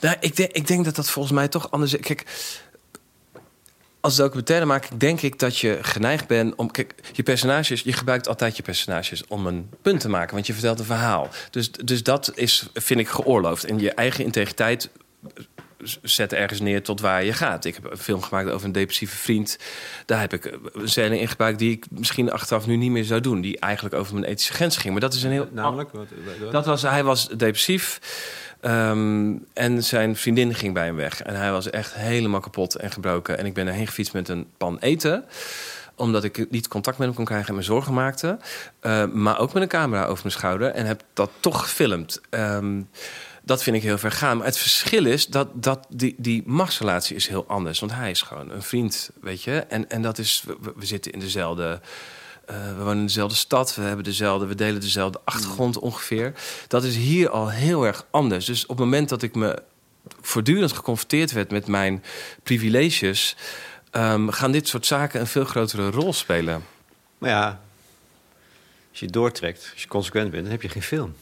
Nou, 0.00 0.16
ik, 0.20 0.36
denk, 0.36 0.52
ik 0.52 0.66
denk 0.66 0.84
dat 0.84 0.96
dat 0.96 1.10
volgens 1.10 1.34
mij 1.34 1.48
toch 1.48 1.70
anders 1.70 1.94
is. 1.94 2.00
Kijk, 2.00 2.24
als 4.00 4.16
documentairemaker 4.16 4.98
denk 4.98 5.22
ik 5.22 5.38
dat 5.38 5.58
je 5.58 5.78
geneigd 5.82 6.26
bent 6.26 6.54
om... 6.54 6.70
Kijk, 6.70 6.94
je 7.12 7.22
personages, 7.22 7.82
je 7.82 7.92
gebruikt 7.92 8.28
altijd 8.28 8.56
je 8.56 8.62
personages 8.62 9.26
om 9.26 9.46
een 9.46 9.70
punt 9.82 10.00
te 10.00 10.08
maken. 10.08 10.34
Want 10.34 10.46
je 10.46 10.52
vertelt 10.52 10.78
een 10.78 10.84
verhaal. 10.84 11.28
Dus, 11.50 11.72
dus 11.72 12.02
dat 12.02 12.32
is, 12.34 12.66
vind 12.74 13.00
ik, 13.00 13.08
geoorloofd. 13.08 13.64
En 13.64 13.78
je 13.78 13.92
eigen 13.92 14.24
integriteit 14.24 14.90
zet 16.02 16.32
ergens 16.32 16.60
neer 16.60 16.82
tot 16.82 17.00
waar 17.00 17.24
je 17.24 17.32
gaat. 17.32 17.64
Ik 17.64 17.74
heb 17.74 17.90
een 17.90 17.98
film 17.98 18.22
gemaakt 18.22 18.50
over 18.50 18.66
een 18.66 18.72
depressieve 18.72 19.16
vriend. 19.16 19.58
Daar 20.06 20.20
heb 20.20 20.32
ik 20.32 20.58
een 20.72 20.88
scène 20.88 21.20
in 21.20 21.28
gebruikt 21.28 21.58
die 21.58 21.70
ik 21.70 21.84
misschien 21.90 22.30
achteraf 22.32 22.66
nu 22.66 22.76
niet 22.76 22.90
meer 22.90 23.04
zou 23.04 23.20
doen. 23.20 23.40
Die 23.40 23.58
eigenlijk 23.58 23.94
over 23.94 24.14
mijn 24.14 24.26
ethische 24.26 24.52
grens 24.52 24.76
ging. 24.76 24.92
Maar 24.92 25.00
dat 25.02 25.14
is 25.14 25.22
een 25.22 25.30
heel... 25.30 25.48
Namelijk? 25.52 25.90
Wat, 25.92 26.06
wat- 26.40 26.52
Dat 26.52 26.66
was, 26.66 26.82
hij 26.82 27.04
was 27.04 27.28
depressief. 27.28 28.00
ehm, 28.60 29.32
en 29.52 29.84
zijn 29.84 30.16
vriendin 30.16 30.54
ging 30.54 30.74
bij 30.74 30.84
hem 30.84 30.96
weg. 30.96 31.22
En 31.22 31.34
hij 31.34 31.50
was 31.50 31.70
echt 31.70 31.94
helemaal 31.94 32.40
kapot 32.40 32.74
en 32.74 32.90
gebroken. 32.90 33.38
En 33.38 33.46
ik 33.46 33.54
ben 33.54 33.66
erheen 33.66 33.86
gefietst 33.86 34.12
met 34.12 34.28
een 34.28 34.46
pan 34.56 34.78
eten 34.78 35.24
omdat 35.94 36.24
ik 36.24 36.50
niet 36.50 36.68
contact 36.68 36.98
met 36.98 37.06
hem 37.06 37.16
kon 37.16 37.24
krijgen 37.24 37.48
en 37.48 37.54
me 37.54 37.62
zorgen 37.62 37.94
maakte. 37.94 38.38
Eh, 38.80 39.04
maar 39.06 39.38
ook 39.38 39.52
met 39.52 39.62
een 39.62 39.68
camera 39.68 40.04
over 40.04 40.22
mijn 40.22 40.34
schouder. 40.34 40.70
En 40.70 40.86
heb 40.86 41.02
dat 41.12 41.30
toch 41.40 41.60
gefilmd. 41.62 42.20
Ehm, 42.30 42.80
dat 43.42 43.62
vind 43.62 43.76
ik 43.76 43.82
heel 43.82 43.98
ver 43.98 44.12
gaan. 44.12 44.36
Maar 44.36 44.46
het 44.46 44.58
verschil 44.58 45.06
is 45.06 45.26
dat, 45.26 45.48
dat 45.54 45.86
die, 45.88 46.14
die 46.18 46.42
machtsrelatie 46.46 47.16
is 47.16 47.28
heel 47.28 47.44
anders. 47.46 47.80
Want 47.80 47.92
hij 47.92 48.10
is 48.10 48.22
gewoon 48.22 48.50
een 48.50 48.62
vriend, 48.62 49.10
weet 49.20 49.42
je. 49.42 49.58
En, 49.58 49.90
en 49.90 50.02
dat 50.02 50.18
is, 50.18 50.44
we, 50.46 50.72
we 50.76 50.86
zitten 50.86 51.12
in 51.12 51.20
dezelfde... 51.20 51.80
eh, 52.46 52.56
we 52.76 52.82
wonen 52.82 52.98
in 52.98 53.06
dezelfde 53.06 53.36
stad, 53.36 53.74
we 53.74 53.82
hebben 53.82 54.04
dezelfde, 54.04 54.46
we 54.46 54.54
delen 54.54 54.80
dezelfde 54.80 55.20
achtergrond 55.24 55.78
ongeveer. 55.78 56.32
Dat 56.68 56.84
is 56.84 56.96
hier 56.96 57.28
al 57.30 57.48
heel 57.50 57.84
erg 57.86 58.06
anders. 58.10 58.44
Dus 58.44 58.62
op 58.62 58.68
het 58.68 58.78
moment 58.78 59.08
dat 59.08 59.22
ik 59.22 59.34
me 59.34 59.62
voortdurend 60.20 60.72
geconfronteerd 60.72 61.32
werd 61.32 61.50
met 61.50 61.66
mijn 61.66 62.04
privileges, 62.42 63.36
ehm, 63.90 64.28
gaan 64.28 64.52
dit 64.52 64.68
soort 64.68 64.86
zaken 64.86 65.20
een 65.20 65.26
veel 65.26 65.44
grotere 65.44 65.90
rol 65.90 66.12
spelen. 66.12 66.64
Maar 67.18 67.30
ja, 67.30 67.60
als 68.90 69.00
je 69.00 69.06
doortrekt, 69.06 69.70
als 69.72 69.82
je 69.82 69.88
consequent 69.88 70.30
bent, 70.30 70.42
dan 70.42 70.52
heb 70.52 70.62
je 70.62 70.68
geen 70.68 70.82
film. 70.82 71.14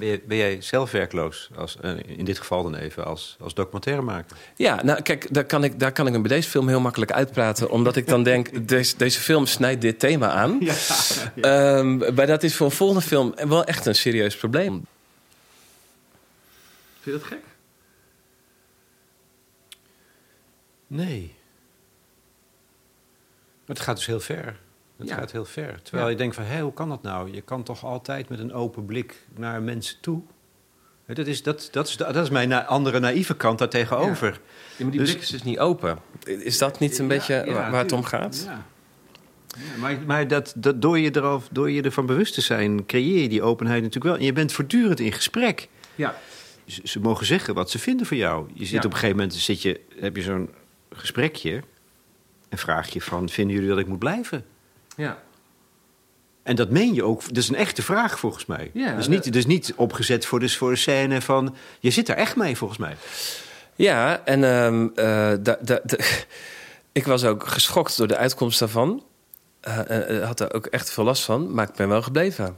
Ben, 0.00 0.08
je, 0.08 0.20
ben 0.26 0.36
jij 0.36 0.60
zelf 0.60 0.90
werkloos, 0.90 1.50
als, 1.56 1.76
eh, 1.80 1.92
in 2.06 2.24
dit 2.24 2.38
geval 2.38 2.62
dan 2.62 2.74
even, 2.74 3.04
als, 3.04 3.36
als 3.40 3.54
documentairemaker? 3.54 4.36
Ja, 4.56 4.82
nou 4.82 5.02
kijk, 5.02 5.34
daar 5.34 5.44
kan, 5.44 5.64
ik, 5.64 5.78
daar 5.78 5.92
kan 5.92 6.06
ik 6.06 6.12
me 6.12 6.20
bij 6.20 6.36
deze 6.36 6.48
film 6.48 6.68
heel 6.68 6.80
makkelijk 6.80 7.12
uitpraten. 7.12 7.70
Omdat 7.70 7.96
ik 7.96 8.06
dan 8.06 8.22
denk, 8.22 8.48
deze, 8.68 8.96
deze 8.96 9.20
film 9.20 9.46
snijdt 9.46 9.80
dit 9.80 9.98
thema 9.98 10.30
aan. 10.30 10.60
Ehm, 11.40 12.14
maar 12.14 12.26
dat 12.26 12.42
is 12.42 12.56
voor 12.56 12.66
een 12.66 12.72
volgende 12.72 13.02
film 13.02 13.34
wel 13.48 13.64
echt 13.64 13.86
een 13.86 13.94
serieus 13.94 14.36
probleem. 14.36 14.86
Vind 17.00 17.04
je 17.04 17.10
dat 17.10 17.22
gek? 17.22 17.44
Nee. 20.86 21.34
Maar 23.66 23.76
het 23.76 23.80
gaat 23.80 23.96
dus 23.96 24.06
heel 24.06 24.20
ver. 24.20 24.58
Het 25.00 25.08
Ja. 25.08 25.14
gaat 25.16 25.32
heel 25.32 25.44
ver. 25.44 25.82
Terwijl 25.82 26.04
Ja. 26.04 26.10
je 26.10 26.16
denkt 26.16 26.34
van, 26.34 26.44
hé, 26.44 26.60
hoe 26.60 26.72
kan 26.72 26.88
dat 26.88 27.02
nou? 27.02 27.32
Je 27.32 27.40
kan 27.40 27.62
toch 27.62 27.84
altijd 27.84 28.28
met 28.28 28.38
een 28.38 28.52
open 28.52 28.84
blik 28.84 29.26
naar 29.36 29.62
mensen 29.62 29.96
toe? 30.00 30.20
Dat 31.06 31.26
is, 31.26 31.42
dat, 31.42 31.68
dat 31.72 31.88
is, 31.88 31.96
dat 31.96 32.16
is 32.16 32.30
mijn 32.30 32.48
na- 32.48 32.64
andere 32.64 33.00
naïeve 33.00 33.36
kant 33.36 33.58
daar 33.58 33.68
tegenover. 33.68 34.26
Ja, 34.76 34.82
maar 34.84 34.90
die 34.90 35.00
Dus- 35.00 35.10
blik 35.10 35.22
is 35.22 35.28
dus 35.28 35.42
niet 35.42 35.58
open. 35.58 35.98
Is 36.24 36.58
dat 36.58 36.78
niet 36.78 36.98
een 36.98 37.08
beetje 37.08 37.44
waar, 37.52 37.70
waar 37.70 37.82
het 37.82 37.92
om 37.92 38.04
gaat? 38.04 38.42
Ja. 38.46 38.64
Maar 39.78 39.98
maar 40.06 40.28
dat, 40.28 40.52
dat 40.56 40.82
door, 40.82 40.98
je 40.98 41.10
door 41.50 41.70
je 41.70 41.82
ervan 41.82 42.06
bewust 42.06 42.34
te 42.34 42.40
zijn, 42.40 42.86
creëer 42.86 43.22
je 43.22 43.28
die 43.28 43.42
openheid 43.42 43.78
natuurlijk 43.82 44.10
wel. 44.10 44.16
En 44.20 44.24
je 44.24 44.32
bent 44.32 44.52
voortdurend 44.52 45.00
in 45.00 45.12
gesprek. 45.12 45.68
Ja. 45.94 46.14
Ze, 46.66 46.80
ze 46.84 47.00
mogen 47.00 47.26
zeggen 47.26 47.54
wat 47.54 47.70
ze 47.70 47.78
vinden 47.78 48.06
van 48.06 48.16
jou. 48.16 48.48
Je 48.54 48.64
zit 48.66 48.78
op 48.84 48.84
een 48.84 48.98
gegeven 48.98 49.16
moment, 49.16 49.34
zit 49.34 49.62
je, 49.62 49.80
heb 49.98 50.16
je 50.16 50.22
zo'n 50.22 50.50
gesprekje... 50.90 51.62
en 52.48 52.58
vraag 52.58 52.88
je 52.92 53.00
van, 53.00 53.28
vinden 53.28 53.54
jullie 53.54 53.70
dat 53.70 53.78
ik 53.78 53.86
moet 53.86 53.98
blijven? 53.98 54.44
Ja. 55.00 55.18
En 56.42 56.56
dat 56.56 56.70
meen 56.70 56.94
je 56.94 57.04
ook. 57.04 57.22
Dat 57.28 57.36
is 57.36 57.48
een 57.48 57.54
echte 57.54 57.82
vraag 57.82 58.18
volgens 58.18 58.46
mij. 58.46 58.70
Ja, 58.74 58.94
dus, 58.96 59.08
niet, 59.08 59.32
dus 59.32 59.46
niet 59.46 59.72
opgezet 59.76 60.26
voor 60.26 60.40
de, 60.40 60.48
voor 60.48 60.70
de 60.70 60.76
scène 60.76 61.20
van... 61.20 61.54
Je 61.80 61.90
zit 61.90 62.06
daar 62.06 62.16
echt 62.16 62.36
mee 62.36 62.56
volgens 62.56 62.78
mij. 62.78 62.96
Ja, 63.74 64.20
en 64.24 64.44
ehm, 64.44 64.84
eh, 64.94 65.04
da- 65.40 65.58
da- 65.60 65.80
da- 65.84 65.96
ik 66.92 67.06
was 67.06 67.24
ook 67.24 67.46
geschokt 67.46 67.96
door 67.96 68.06
de 68.06 68.16
uitkomst 68.16 68.58
daarvan. 68.58 69.04
eh, 69.60 70.24
had 70.26 70.40
er 70.40 70.54
ook 70.54 70.66
echt 70.66 70.90
veel 70.90 71.04
last 71.04 71.22
van, 71.22 71.54
maar 71.54 71.68
ik 71.68 71.74
ben 71.74 71.88
wel 71.88 72.02
gebleven. 72.02 72.56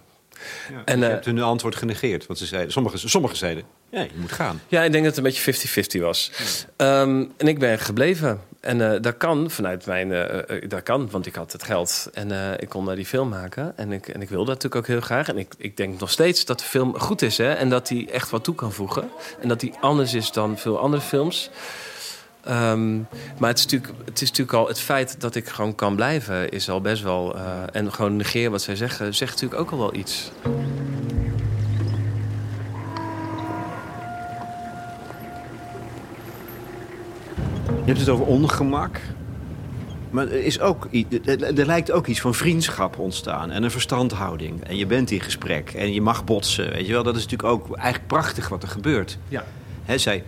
Ja, 0.71 0.83
En, 0.85 0.99
je 0.99 1.05
eh, 1.05 1.11
hebt 1.11 1.25
hun 1.25 1.43
antwoord 1.43 1.77
genegeerd. 1.77 2.27
Want 2.27 2.39
ze 2.39 2.47
zeiden, 2.47 2.73
sommigen, 2.73 2.99
sommigen 2.99 3.37
zeiden, 3.37 3.65
ja, 3.91 4.01
je 4.01 4.09
moet 4.15 4.33
gaan. 4.33 4.61
Ja, 4.69 4.83
ik 4.83 4.93
denk 4.93 5.05
dat 5.05 5.17
het 5.17 5.25
een 5.25 5.33
beetje 5.53 5.99
50-50 5.99 6.01
was. 6.01 6.33
Ehm, 6.77 7.25
en 7.37 7.49
ik 7.49 7.59
ben 7.59 7.79
gebleven. 7.79 8.41
En 8.61 8.93
eh, 8.93 9.01
dat 9.01 9.17
kan 9.17 9.51
vanuit 9.51 9.87
mijn... 9.87 10.13
eh, 10.13 10.69
dat 10.69 10.83
kan, 10.83 11.11
want 11.11 11.27
ik 11.27 11.35
had 11.35 11.53
het 11.53 11.63
geld. 11.63 12.11
En 12.13 12.59
ik 12.61 12.69
kon 12.69 12.85
daar 12.85 12.97
die 12.97 13.07
film 13.07 13.29
maken. 13.29 13.73
En 13.77 13.93
ik, 13.93 14.09
en 14.09 14.23
ik 14.23 14.29
wilde 14.29 14.45
dat 14.45 14.55
natuurlijk 14.55 14.83
ook 14.83 14.87
heel 14.87 15.01
graag. 15.01 15.29
En 15.29 15.39
ik, 15.39 15.55
ik 15.59 15.77
denk 15.77 16.01
nog 16.01 16.11
steeds 16.11 16.45
dat 16.45 16.59
de 16.59 16.65
film 16.65 16.99
goed 16.99 17.23
is. 17.23 17.39
Hè? 17.39 17.53
En 17.53 17.69
dat 17.69 17.89
hij 17.89 18.09
echt 18.13 18.31
wat 18.31 18.45
toe 18.45 18.55
kan 18.55 18.73
voegen. 18.73 19.11
En 19.41 19.49
dat 19.49 19.61
hij 19.61 19.75
anders 19.81 20.15
is 20.15 20.33
dan 20.33 20.59
veel 20.59 20.79
andere 20.79 21.03
films. 21.03 21.51
Ehm, 22.45 22.97
maar 23.39 23.49
het 23.49 23.59
is, 23.59 23.65
natuurlijk, 23.65 23.93
het 24.05 24.23
is 24.23 24.29
natuurlijk 24.29 24.59
al... 24.59 24.69
Het 24.69 24.81
feit 24.81 25.21
dat 25.21 25.35
ik 25.35 25.49
gewoon 25.49 25.75
kan 25.75 25.97
blijven 25.97 26.51
is 26.51 26.71
al 26.71 26.81
best 26.81 27.03
wel... 27.03 27.37
eh, 27.37 27.45
en 27.73 27.93
gewoon 27.93 28.17
negeren 28.17 28.51
wat 28.51 28.63
zij 28.63 28.77
zeggen... 28.77 29.15
zegt 29.15 29.33
natuurlijk 29.33 29.61
ook 29.61 29.71
al 29.71 29.79
wel 29.79 29.95
iets. 29.95 30.31
Je 37.67 37.89
hebt 37.89 38.01
het 38.01 38.09
over 38.09 38.27
ongemak. 38.27 39.01
Maar 40.11 40.27
er, 40.27 40.45
is 40.45 40.61
ook, 40.61 40.89
er, 41.25 41.59
er 41.59 41.67
lijkt 41.67 41.91
ook 41.91 42.07
iets 42.07 42.21
van 42.21 42.35
vriendschap 42.35 42.99
ontstaan 42.99 43.51
en 43.51 43.63
een 43.63 43.71
verstandhouding. 43.71 44.65
En 44.65 44.77
je 44.77 44.87
bent 44.87 45.11
in 45.11 45.21
gesprek 45.21 45.71
en 45.71 45.93
je 45.93 46.01
mag 46.01 46.25
botsen. 46.25 46.71
Weet 46.71 46.87
je 46.87 46.93
wel? 46.93 47.03
Dat 47.03 47.17
is 47.17 47.23
natuurlijk 47.23 47.49
ook 47.49 47.77
eigenlijk 47.77 48.07
prachtig 48.07 48.49
wat 48.49 48.63
er 48.63 48.69
gebeurt. 48.69 49.19
Ja. 49.29 49.45
Hè, 49.85 49.99
zij, 49.99 50.25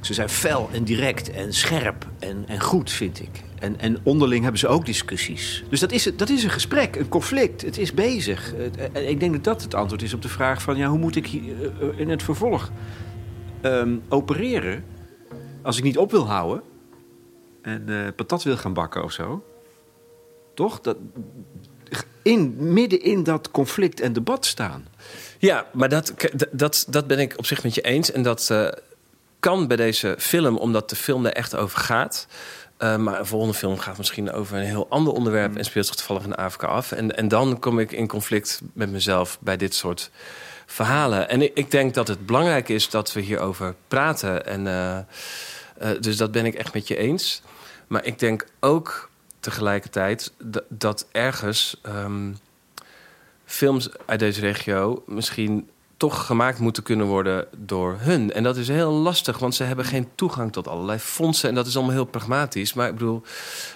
ze 0.00 0.14
zijn 0.14 0.28
fel 0.28 0.68
en 0.72 0.84
direct 0.84 1.30
en 1.30 1.52
scherp 1.52 2.06
en, 2.18 2.44
en 2.46 2.60
goed, 2.60 2.90
vind 2.90 3.20
ik. 3.20 3.42
En, 3.58 3.80
en 3.80 3.98
onderling 4.02 4.42
hebben 4.42 4.60
ze 4.60 4.68
ook 4.68 4.86
discussies. 4.86 5.64
Dus 5.70 5.80
dat 5.80 5.92
is, 5.92 6.10
dat 6.16 6.28
is 6.28 6.44
een 6.44 6.50
gesprek, 6.50 6.96
een 6.96 7.08
conflict. 7.08 7.62
Het 7.62 7.78
is 7.78 7.94
bezig. 7.94 8.52
Het- 8.56 8.92
En 8.92 9.08
ik 9.08 9.20
denk 9.20 9.32
dat 9.32 9.44
dat 9.44 9.62
het 9.62 9.74
antwoord 9.74 10.02
is 10.02 10.14
op 10.14 10.22
de 10.22 10.28
vraag 10.28 10.62
van... 10.62 10.76
Ja, 10.76 10.88
hoe 10.88 10.98
moet 10.98 11.16
ik 11.16 11.26
hier, 11.26 11.54
eh, 11.80 11.98
in 11.98 12.08
het 12.08 12.22
vervolg 12.22 12.70
ehm, 13.60 13.96
opereren... 14.08 14.84
als 15.62 15.78
ik 15.78 15.84
niet 15.84 15.98
op 15.98 16.10
wil 16.10 16.26
houden... 16.26 16.62
en 17.62 17.84
eh, 17.88 18.12
patat 18.16 18.42
wil 18.42 18.56
gaan 18.56 18.72
bakken 18.72 19.04
of 19.04 19.12
zo... 19.12 19.44
Toch? 20.54 20.80
Dat, 20.80 20.96
in, 22.22 22.54
midden 22.58 23.02
in 23.02 23.22
dat 23.22 23.50
conflict 23.50 24.00
en 24.00 24.12
debat 24.12 24.46
staan. 24.46 24.86
Ja, 25.38 25.66
maar 25.72 25.88
dat, 25.88 26.14
dat, 26.52 26.86
dat 26.88 27.06
ben 27.06 27.18
ik 27.18 27.34
op 27.36 27.46
zich 27.46 27.62
met 27.62 27.74
je 27.74 27.80
eens. 27.80 28.12
En 28.12 28.22
dat 28.22 28.50
eh, 28.50 28.68
kan 29.38 29.66
bij 29.66 29.76
deze 29.76 30.16
film, 30.18 30.56
omdat 30.56 30.90
de 30.90 30.96
film 30.96 31.26
er 31.26 31.32
echt 31.32 31.56
over 31.56 31.78
gaat. 31.78 32.26
Eh, 32.76 32.96
maar 32.96 33.18
een 33.18 33.26
volgende 33.26 33.54
film 33.54 33.78
gaat 33.78 33.98
misschien 33.98 34.32
over 34.32 34.56
een 34.56 34.64
heel 34.64 34.86
ander 34.88 35.12
onderwerp... 35.12 35.56
en 35.56 35.64
speelt 35.64 35.86
zich 35.86 35.94
toevallig 35.94 36.24
in 36.24 36.34
Afrika 36.34 36.66
af. 36.66 36.92
En, 36.92 37.16
en 37.16 37.28
dan 37.28 37.58
kom 37.58 37.78
ik 37.78 37.92
in 37.92 38.06
conflict 38.06 38.60
met 38.72 38.90
mezelf 38.90 39.38
bij 39.40 39.56
dit 39.56 39.74
soort 39.74 40.10
verhalen. 40.66 41.28
En 41.28 41.42
ik, 41.42 41.50
ik 41.54 41.70
denk 41.70 41.94
dat 41.94 42.08
het 42.08 42.26
belangrijk 42.26 42.68
is 42.68 42.90
dat 42.90 43.12
we 43.12 43.20
hierover 43.20 43.74
praten. 43.88 44.46
En, 44.46 44.66
eh, 44.66 44.98
eh, 44.98 45.04
dus 46.00 46.16
dat 46.16 46.32
ben 46.32 46.46
ik 46.46 46.54
echt 46.54 46.74
met 46.74 46.88
je 46.88 46.96
eens. 46.96 47.42
Maar 47.86 48.04
ik 48.04 48.18
denk 48.18 48.46
ook 48.60 49.10
tegelijkertijd 49.40 50.32
dat, 50.38 50.64
dat 50.68 51.06
ergens... 51.12 51.76
ehm, 51.82 52.30
films 53.48 53.88
uit 54.06 54.18
deze 54.18 54.40
regio 54.40 55.02
misschien 55.06 55.68
toch 55.98 56.26
gemaakt 56.26 56.58
moeten 56.58 56.82
kunnen 56.82 57.06
worden 57.06 57.46
door 57.56 57.96
hun. 57.98 58.32
En 58.32 58.42
dat 58.42 58.56
is 58.56 58.68
heel 58.68 58.92
lastig, 58.92 59.38
want 59.38 59.54
ze 59.54 59.64
hebben 59.64 59.84
geen 59.84 60.08
toegang 60.14 60.52
tot 60.52 60.68
allerlei 60.68 60.98
fondsen. 60.98 61.48
En 61.48 61.54
dat 61.54 61.66
is 61.66 61.76
allemaal 61.76 61.94
heel 61.94 62.04
pragmatisch. 62.04 62.74
Maar 62.74 62.88
ik 62.88 62.92
bedoel, 62.92 63.22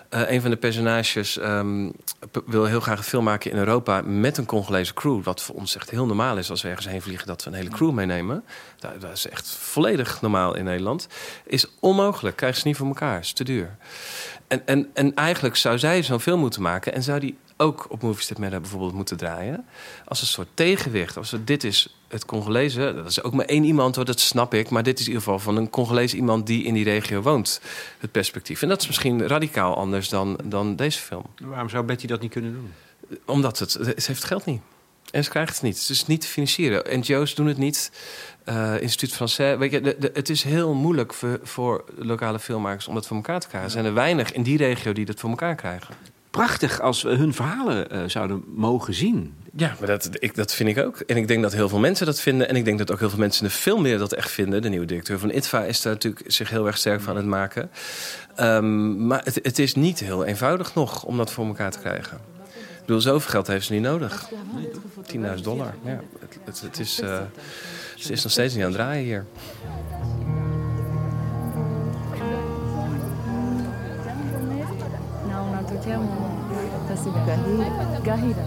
eh, 0.09 0.31
een 0.31 0.41
van 0.41 0.51
de 0.51 0.57
personages 0.57 1.39
ehm, 1.39 1.91
wil 2.47 2.65
heel 2.65 2.81
graag 2.81 2.99
een 2.99 3.05
film 3.05 3.25
maken 3.25 3.51
in 3.51 3.57
Europa 3.57 4.03
met 4.03 4.39
een 4.39 4.47
Congolese 4.47 4.95
crew. 4.95 5.23
Wat 5.23 5.43
voor 5.43 5.55
ons 5.55 5.77
echt 5.77 5.91
heel 5.91 6.07
normaal 6.07 6.39
is 6.39 6.51
als 6.51 6.63
we 6.63 6.69
ergens 6.69 6.87
heen 6.87 7.03
vliegen, 7.03 7.27
dat 7.27 7.45
we 7.45 7.51
een 7.51 7.57
hele 7.57 7.71
crew 7.71 7.93
meenemen. 7.93 8.45
Dat, 8.79 9.01
dat 9.01 9.13
is 9.13 9.29
echt 9.29 9.51
volledig 9.51 10.21
normaal 10.21 10.57
in 10.57 10.65
Nederland. 10.65 11.09
Is 11.45 11.67
onmogelijk, 11.81 12.37
krijgen 12.37 12.61
ze 12.61 12.67
niet 12.67 12.77
voor 12.77 12.87
elkaar, 12.87 13.19
is 13.19 13.33
te 13.33 13.45
duur. 13.45 13.77
En, 14.49 14.67
en, 14.67 14.91
en 14.95 15.15
eigenlijk 15.15 15.57
zou 15.57 15.79
zij 15.79 16.03
zo'n 16.03 16.21
film 16.21 16.41
moeten 16.41 16.63
maken 16.63 16.95
en 16.95 17.03
zou 17.03 17.21
die 17.21 17.39
ook 17.62 17.87
op 17.88 18.03
Movies 18.03 18.27
That 18.27 18.38
Matter 18.38 18.61
bijvoorbeeld 18.61 18.92
moeten 18.92 19.16
draaien. 19.16 19.64
Als 20.05 20.20
een 20.20 20.27
soort 20.27 20.48
tegenwicht. 20.55 21.16
Als 21.16 21.31
we, 21.31 21.44
dit 21.44 21.64
is 21.64 21.96
het 22.09 22.25
Congolese, 22.25 22.92
dat 22.96 23.07
is 23.07 23.22
ook 23.22 23.33
maar 23.33 23.44
één 23.46 23.64
iemand 23.64 23.96
hoor, 23.96 24.05
dat 24.05 24.20
snap 24.20 24.55
ik. 24.55 24.70
Maar 24.70 24.83
dit 24.83 24.98
is 24.98 25.07
in 25.07 25.12
ieder 25.12 25.22
geval 25.22 25.38
van 25.38 25.57
een 25.57 25.70
Congolese 25.70 26.16
iemand 26.16 26.46
die 26.46 26.64
in 26.64 26.75
die 26.75 26.85
regio 26.85 27.20
woont. 27.20 27.61
Het 27.98 28.11
perspectief. 28.12 28.62
En 28.62 28.68
dat 28.68 28.81
is 28.81 28.87
misschien 28.87 29.27
radicaal 29.27 29.77
anders 29.77 30.09
dan, 30.09 30.38
dan 30.44 30.77
deze 30.77 30.98
film. 30.98 31.25
Waarom 31.42 31.68
zou 31.68 31.85
Betty 31.85 32.07
dat 32.07 32.20
niet 32.20 32.31
kunnen 32.33 32.53
doen? 32.53 32.72
Omdat 33.27 33.59
het, 33.59 33.70
ze 33.70 33.83
heeft 33.85 34.07
het 34.09 34.25
geld 34.25 34.44
niet. 34.44 34.61
En 35.11 35.25
ze 35.25 35.31
krijgt 35.31 35.55
het 35.55 35.62
niet. 35.62 35.79
Het 35.81 35.88
is 35.88 36.07
niet 36.07 36.20
te 36.20 36.27
financieren. 36.27 36.98
NGO's 36.98 37.35
doen 37.35 37.46
het 37.46 37.59
niet. 37.59 37.92
Eh 38.44 38.81
Instituut 38.81 39.12
Français. 39.14 39.59
Weet 39.59 39.70
je, 39.70 39.81
de, 39.81 39.96
de- 39.98 40.11
het 40.14 40.29
is 40.29 40.42
heel 40.42 40.75
moeilijk 40.75 41.14
voor, 41.14 41.40
voor 41.42 41.85
lokale 41.96 42.38
filmmakers 42.38 42.88
om 42.88 42.94
dat 42.94 43.07
voor 43.07 43.16
elkaar 43.16 43.40
te 43.40 43.46
krijgen. 43.48 43.68
Er 43.68 43.75
zijn 43.75 43.85
er 43.85 43.94
weinig 43.94 44.33
in 44.33 44.42
die 44.42 44.57
regio 44.57 44.92
die 44.92 45.05
dat 45.05 45.20
voor 45.20 45.31
elkaar 45.31 45.55
krijgen. 45.55 45.94
Prachtig 46.33 46.81
als 46.81 47.03
we 47.03 47.11
hun 47.11 47.35
verhalen 47.35 47.90
eh, 47.90 48.01
zouden 48.07 48.45
mogen 48.55 48.95
zien. 48.95 49.35
Ja, 49.57 49.75
maar 49.79 49.88
dat, 49.88 50.09
ik, 50.12 50.35
dat 50.35 50.55
vind 50.55 50.68
ik 50.68 50.79
ook. 50.79 51.01
En 51.01 51.16
ik 51.16 51.29
denk 51.29 51.42
dat 51.42 51.53
heel 51.53 51.68
veel 51.68 51.79
mensen 51.79 52.07
dat 52.07 52.21
vinden. 52.21 52.49
En 52.49 52.57
ik 52.57 52.64
denk 52.64 52.79
dat 52.79 52.92
ook 52.92 52.99
heel 52.99 53.11
veel 53.11 53.18
mensen 53.18 53.42
in 53.42 53.49
de 53.49 53.55
filmwereld 53.55 54.11
dat 54.11 54.18
echt 54.18 54.31
vinden. 54.31 54.62
De 54.62 54.68
nieuwe 54.68 54.87
directeur 54.87 55.18
van 55.18 55.31
ITVA 55.31 55.64
is 55.64 55.83
daar 55.83 55.92
natuurlijk 55.92 56.25
zich 56.27 56.51
heel 56.51 56.66
erg 56.66 56.79
sterk 56.79 57.01
van 57.01 57.11
aan 57.11 57.16
het 57.16 57.27
maken. 57.27 57.71
Ehm, 58.35 59.07
maar 59.07 59.21
het, 59.25 59.35
het 59.42 59.59
is 59.59 59.75
niet 59.75 60.01
heel 60.01 60.25
eenvoudig 60.25 60.75
nog 60.75 61.05
om 61.05 61.16
dat 61.16 61.33
voor 61.33 61.47
elkaar 61.47 61.71
te 61.71 61.79
krijgen. 61.79 62.21
Ik 62.55 62.88
bedoel, 62.88 63.01
zoveel 63.01 63.31
geld 63.31 63.47
heeft 63.47 63.66
ze 63.66 63.73
niet 63.73 63.83
nodig. 63.83 64.31
10.000 65.16 65.42
dollar. 65.42 65.75
Ja, 65.85 66.01
het, 66.21 66.38
het, 66.45 66.61
het 66.61 66.79
is, 66.79 67.01
eh, 67.01 67.21
ze 67.97 68.12
is 68.12 68.23
nog 68.23 68.33
steeds 68.33 68.55
niet 68.55 68.64
aan 68.64 68.71
het 68.71 68.79
draaien 68.79 69.05
hier. 69.05 69.27
na 75.29 75.49
unatokea 75.49 75.99
Tasib 75.99 76.22
Gahira. 77.11 78.05
Gahira. 78.05 78.45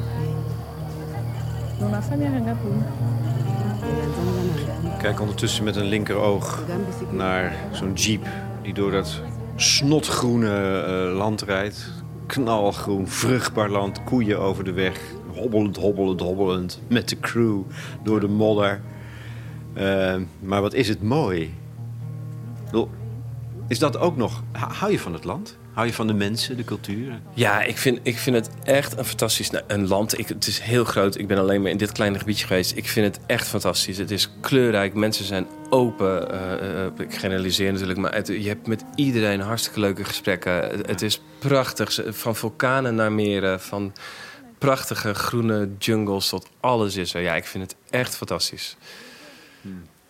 Ngapi? 2.40 2.68
Kijk 4.98 5.22
ondertussen 5.22 5.64
met 5.64 5.76
een 5.76 5.86
linkeroog 5.86 6.64
naar 7.12 7.56
zo'n 7.72 7.94
jeep 7.94 8.28
die 8.62 8.74
door 8.74 8.92
dat 8.92 9.22
snotgroene 9.56 10.82
eh, 10.82 11.18
land 11.18 11.42
rijdt. 11.42 11.92
Knalgroen, 12.26 13.08
vruchtbaar 13.08 13.70
land, 13.70 14.04
koeien 14.04 14.40
over 14.40 14.64
de 14.64 14.72
weg. 14.72 15.00
Hobbelend, 15.34 15.76
hobbelend, 15.76 16.20
hobbelend. 16.20 16.82
Met 16.88 17.10
de 17.10 17.20
crew 17.20 17.62
door 18.04 18.20
de 18.20 18.28
modder. 18.28 18.82
Eh, 19.74 20.16
maar 20.40 20.62
wat 20.62 20.74
is 20.74 20.88
het 20.88 21.04
mooi. 21.04 21.54
Is 23.68 23.80
dat 23.80 23.98
ook 23.98 24.18
nog... 24.18 24.44
Hou 24.52 24.92
je 24.92 25.00
van 25.00 25.14
het 25.14 25.24
land? 25.24 25.58
Hou 25.76 25.88
je 25.88 25.94
van 25.94 26.08
de 26.08 26.14
mensen, 26.14 26.58
de 26.58 26.64
cultuur? 26.64 27.20
Ja, 27.34 27.62
ik 27.64 27.78
vind, 27.78 28.00
ik 28.04 28.18
vind 28.18 28.36
het 28.36 28.50
echt 28.64 28.98
een 28.98 29.06
fantastisch 29.06 29.50
nou, 29.50 29.64
een 29.68 29.88
land. 29.88 30.20
Ik, 30.20 30.28
het 30.28 30.48
is 30.48 30.60
heel 30.60 30.84
groot. 30.86 31.18
Ik 31.18 31.28
ben 31.28 31.38
alleen 31.38 31.62
maar 31.62 31.72
in 31.72 31.78
dit 31.78 31.92
kleine 31.92 32.20
gebiedje 32.20 32.48
geweest. 32.48 32.76
Ik 32.78 32.88
vind 32.88 33.16
het 33.16 33.26
echt 33.26 33.48
fantastisch. 33.48 33.98
Het 33.98 34.12
is 34.12 34.30
kleurrijk. 34.42 34.94
Mensen 34.94 35.26
zijn 35.26 35.48
open. 35.70 36.32
eh, 36.32 36.86
eh, 36.86 36.92
ik 36.98 37.16
generaliseer 37.16 37.72
natuurlijk, 37.72 38.00
maar 38.00 38.14
het- 38.16 38.28
je 38.28 38.48
hebt 38.48 38.68
met 38.68 38.84
iedereen 38.96 39.40
hartstikke 39.40 39.80
leuke 39.80 40.04
gesprekken. 40.04 40.54
Het, 40.54 40.88
het 40.88 41.02
is 41.02 41.22
prachtig. 41.40 42.00
Van 42.08 42.36
vulkanen 42.36 42.96
naar 42.96 43.12
meren, 43.12 43.62
van 43.62 43.94
prachtige 44.58 45.14
groene 45.14 45.70
jungles 45.80 46.30
tot 46.30 46.50
alles 46.60 46.96
is 46.96 47.14
er. 47.14 47.22
Ja, 47.22 47.36
ik 47.36 47.46
vind 47.46 47.64
het 47.64 47.76
echt 47.90 48.16
fantastisch. 48.18 48.78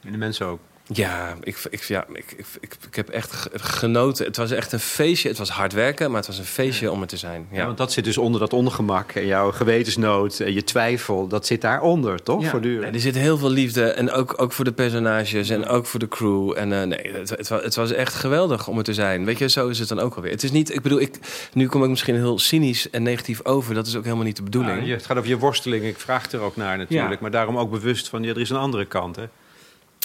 En 0.04 0.12
de 0.12 0.18
mensen 0.18 0.46
ook. 0.46 0.60
Ja, 0.94 1.36
ik, 1.44 1.58
ik, 1.70 1.82
ja 1.84 2.06
ik, 2.14 2.26
ik, 2.38 2.46
ik, 2.60 2.76
ik 2.88 2.96
heb 2.96 3.10
echt 3.10 3.32
ge- 3.32 3.50
genoten. 3.54 4.26
Het 4.26 4.38
was 4.38 4.52
echt 4.52 4.72
een 4.72 4.80
feestje. 4.80 5.30
Het 5.30 5.38
was 5.38 5.50
hard 5.50 5.74
werken, 5.74 6.08
maar 6.08 6.18
het 6.20 6.28
was 6.28 6.38
een 6.38 6.46
feestje 6.46 6.92
om 6.92 7.02
er 7.02 7.08
te 7.08 7.18
zijn. 7.18 7.48
Ja. 7.52 7.58
Ja. 7.58 7.66
want 7.66 7.78
dat 7.78 7.92
zit 7.92 8.04
dus 8.04 8.18
onder 8.18 8.40
dat 8.40 8.54
ongemak. 8.54 9.12
En 9.12 9.26
jouw 9.26 9.52
gewetensnood 9.52 10.40
en 10.40 10.54
je 10.54 10.64
twijfel, 10.64 11.28
dat 11.28 11.46
zit 11.46 11.62
daaronder, 11.62 12.24
toch? 12.24 12.42
Ja. 12.42 12.50
Voortdurend. 12.50 12.82
Nee, 12.84 12.92
er 12.92 13.00
zit 13.00 13.16
heel 13.16 13.38
veel 13.38 13.50
liefde. 13.50 13.84
En 13.92 14.12
ook, 14.12 14.34
ook 14.42 14.52
voor 14.52 14.66
de 14.66 14.72
personages 14.72 15.50
en 15.50 15.68
ook 15.68 15.86
voor 15.86 16.00
de 16.00 16.08
crew. 16.08 16.54
En 16.58 16.74
eh, 16.82 16.88
nee, 16.88 17.12
het, 17.14 17.30
het, 17.30 17.50
het 17.50 17.76
was 17.76 17.92
echt 17.92 18.14
geweldig 18.14 18.68
om 18.68 18.78
er 18.78 18.84
te 18.84 18.94
zijn. 18.94 19.26
Weet 19.26 19.38
je, 19.40 19.50
zo 19.50 19.68
is 19.68 19.80
het 19.80 19.88
dan 19.90 20.00
ook 20.00 20.16
alweer. 20.16 20.32
Het 20.32 20.44
is 20.44 20.52
niet, 20.52 20.74
ik 20.74 20.82
bedoel, 20.82 21.00
ik, 21.00 21.16
nu 21.54 21.68
kom 21.68 21.84
ik 21.84 21.90
misschien 21.90 22.16
heel 22.16 22.40
cynisch 22.40 22.90
en 22.90 23.04
negatief 23.04 23.46
over. 23.46 23.74
Dat 23.74 23.88
is 23.88 23.96
ook 23.96 24.04
helemaal 24.04 24.26
niet 24.26 24.36
de 24.38 24.44
bedoeling. 24.44 24.80
Ja, 24.80 24.86
je- 24.86 24.94
het 24.94 25.06
gaat 25.06 25.18
over 25.18 25.30
je 25.30 25.38
worsteling. 25.38 25.86
Ik 25.86 26.00
vraag 26.00 26.32
er 26.32 26.40
ook 26.40 26.56
naar 26.56 26.78
natuurlijk. 26.78 27.12
Ja. 27.12 27.18
Maar 27.22 27.32
daarom 27.32 27.58
ook 27.58 27.72
bewust 27.72 28.10
van, 28.10 28.24
ja, 28.24 28.30
er 28.30 28.40
is 28.42 28.50
een 28.50 28.56
andere 28.58 28.86
kant. 28.86 29.16
Hè? 29.16 29.24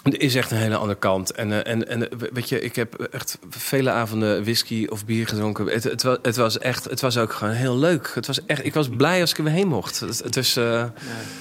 Er 0.03 0.21
is 0.21 0.35
echt 0.35 0.51
een 0.51 0.57
hele 0.59 0.77
andere 0.77 0.99
kant. 0.99 1.31
En, 1.33 1.53
eh, 1.65 1.73
en, 1.73 1.89
en 1.89 2.11
eh, 2.11 2.19
weet 2.33 2.49
je, 2.49 2.61
ik 2.61 2.77
heb 2.77 2.95
echt 2.95 3.39
vele 3.51 3.91
avonden 3.91 4.43
whisky 4.43 4.87
of 4.91 5.05
bier 5.05 5.27
gedronken. 5.27 5.67
Het, 5.67 5.85
het, 5.85 6.03
wa- 6.03 6.19
het 6.23 6.37
was 6.37 6.59
echt, 6.59 6.85
het 6.85 7.01
was 7.01 7.19
ook 7.19 7.33
gewoon 7.33 7.55
heel 7.55 7.79
leuk. 7.79 8.11
Het 8.15 8.27
was 8.27 8.45
echt, 8.47 8.65
ik 8.65 8.75
was 8.75 8.89
blij 8.89 9.21
als 9.21 9.31
ik 9.31 9.39
er 9.39 9.45
weer 9.45 9.53
heen 9.53 9.69
mocht. 9.69 10.05
Is, 10.37 10.57
eh, 10.57 10.85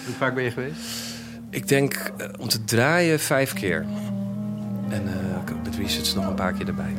Hoe 0.05 0.15
vaak 0.17 0.35
ben 0.35 0.43
je 0.43 0.51
geweest? 0.51 0.75
ik 1.49 1.67
denk 1.67 2.11
om 2.39 2.47
te 2.47 2.63
draaien 2.63 3.19
vijf 3.19 3.53
keer. 3.53 3.85
En 4.89 5.07
eh, 5.07 5.53
met 5.63 5.75
research 5.75 6.15
nog 6.15 6.27
een 6.27 6.33
paar 6.35 6.53
keer 6.53 6.67
erbij. 6.67 6.93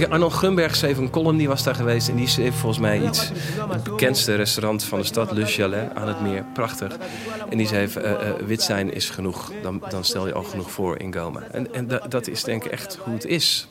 Je, 0.00 0.08
Arnold 0.08 0.32
Grunberg 0.32 0.76
schreef 0.76 0.98
een 0.98 1.10
column, 1.10 1.36
die 1.36 1.48
was 1.48 1.62
daar 1.62 1.74
geweest. 1.74 2.08
En 2.08 2.16
die 2.16 2.26
schreef 2.28 2.54
volgens 2.54 2.80
mij 2.80 3.00
iets. 3.02 3.30
Het 3.70 3.82
bekendste 3.82 4.34
restaurant 4.34 4.84
van 4.84 4.98
de 4.98 5.04
stad, 5.04 5.32
Le 5.32 5.46
Chalet, 5.46 5.94
aan 5.94 6.08
het 6.08 6.20
meer. 6.20 6.44
Prachtig. 6.54 6.96
En 7.48 7.58
die 7.58 7.66
schreef, 7.66 7.96
eh, 7.96 8.12
eh, 8.28 8.34
wit 8.46 8.62
zijn 8.62 8.92
is 8.92 9.10
genoeg. 9.10 9.52
Dan, 9.62 9.82
dan 9.88 10.04
stel 10.04 10.26
je 10.26 10.32
al 10.32 10.42
genoeg 10.42 10.70
voor 10.70 10.98
in 10.98 11.14
Goma. 11.14 11.40
En, 11.50 11.74
en 11.74 11.86
da- 11.88 12.02
dat 12.08 12.26
is 12.26 12.44
denk 12.44 12.64
ik 12.64 12.70
echt 12.70 12.98
hoe 13.04 13.14
het 13.14 13.24
is. 13.24 13.68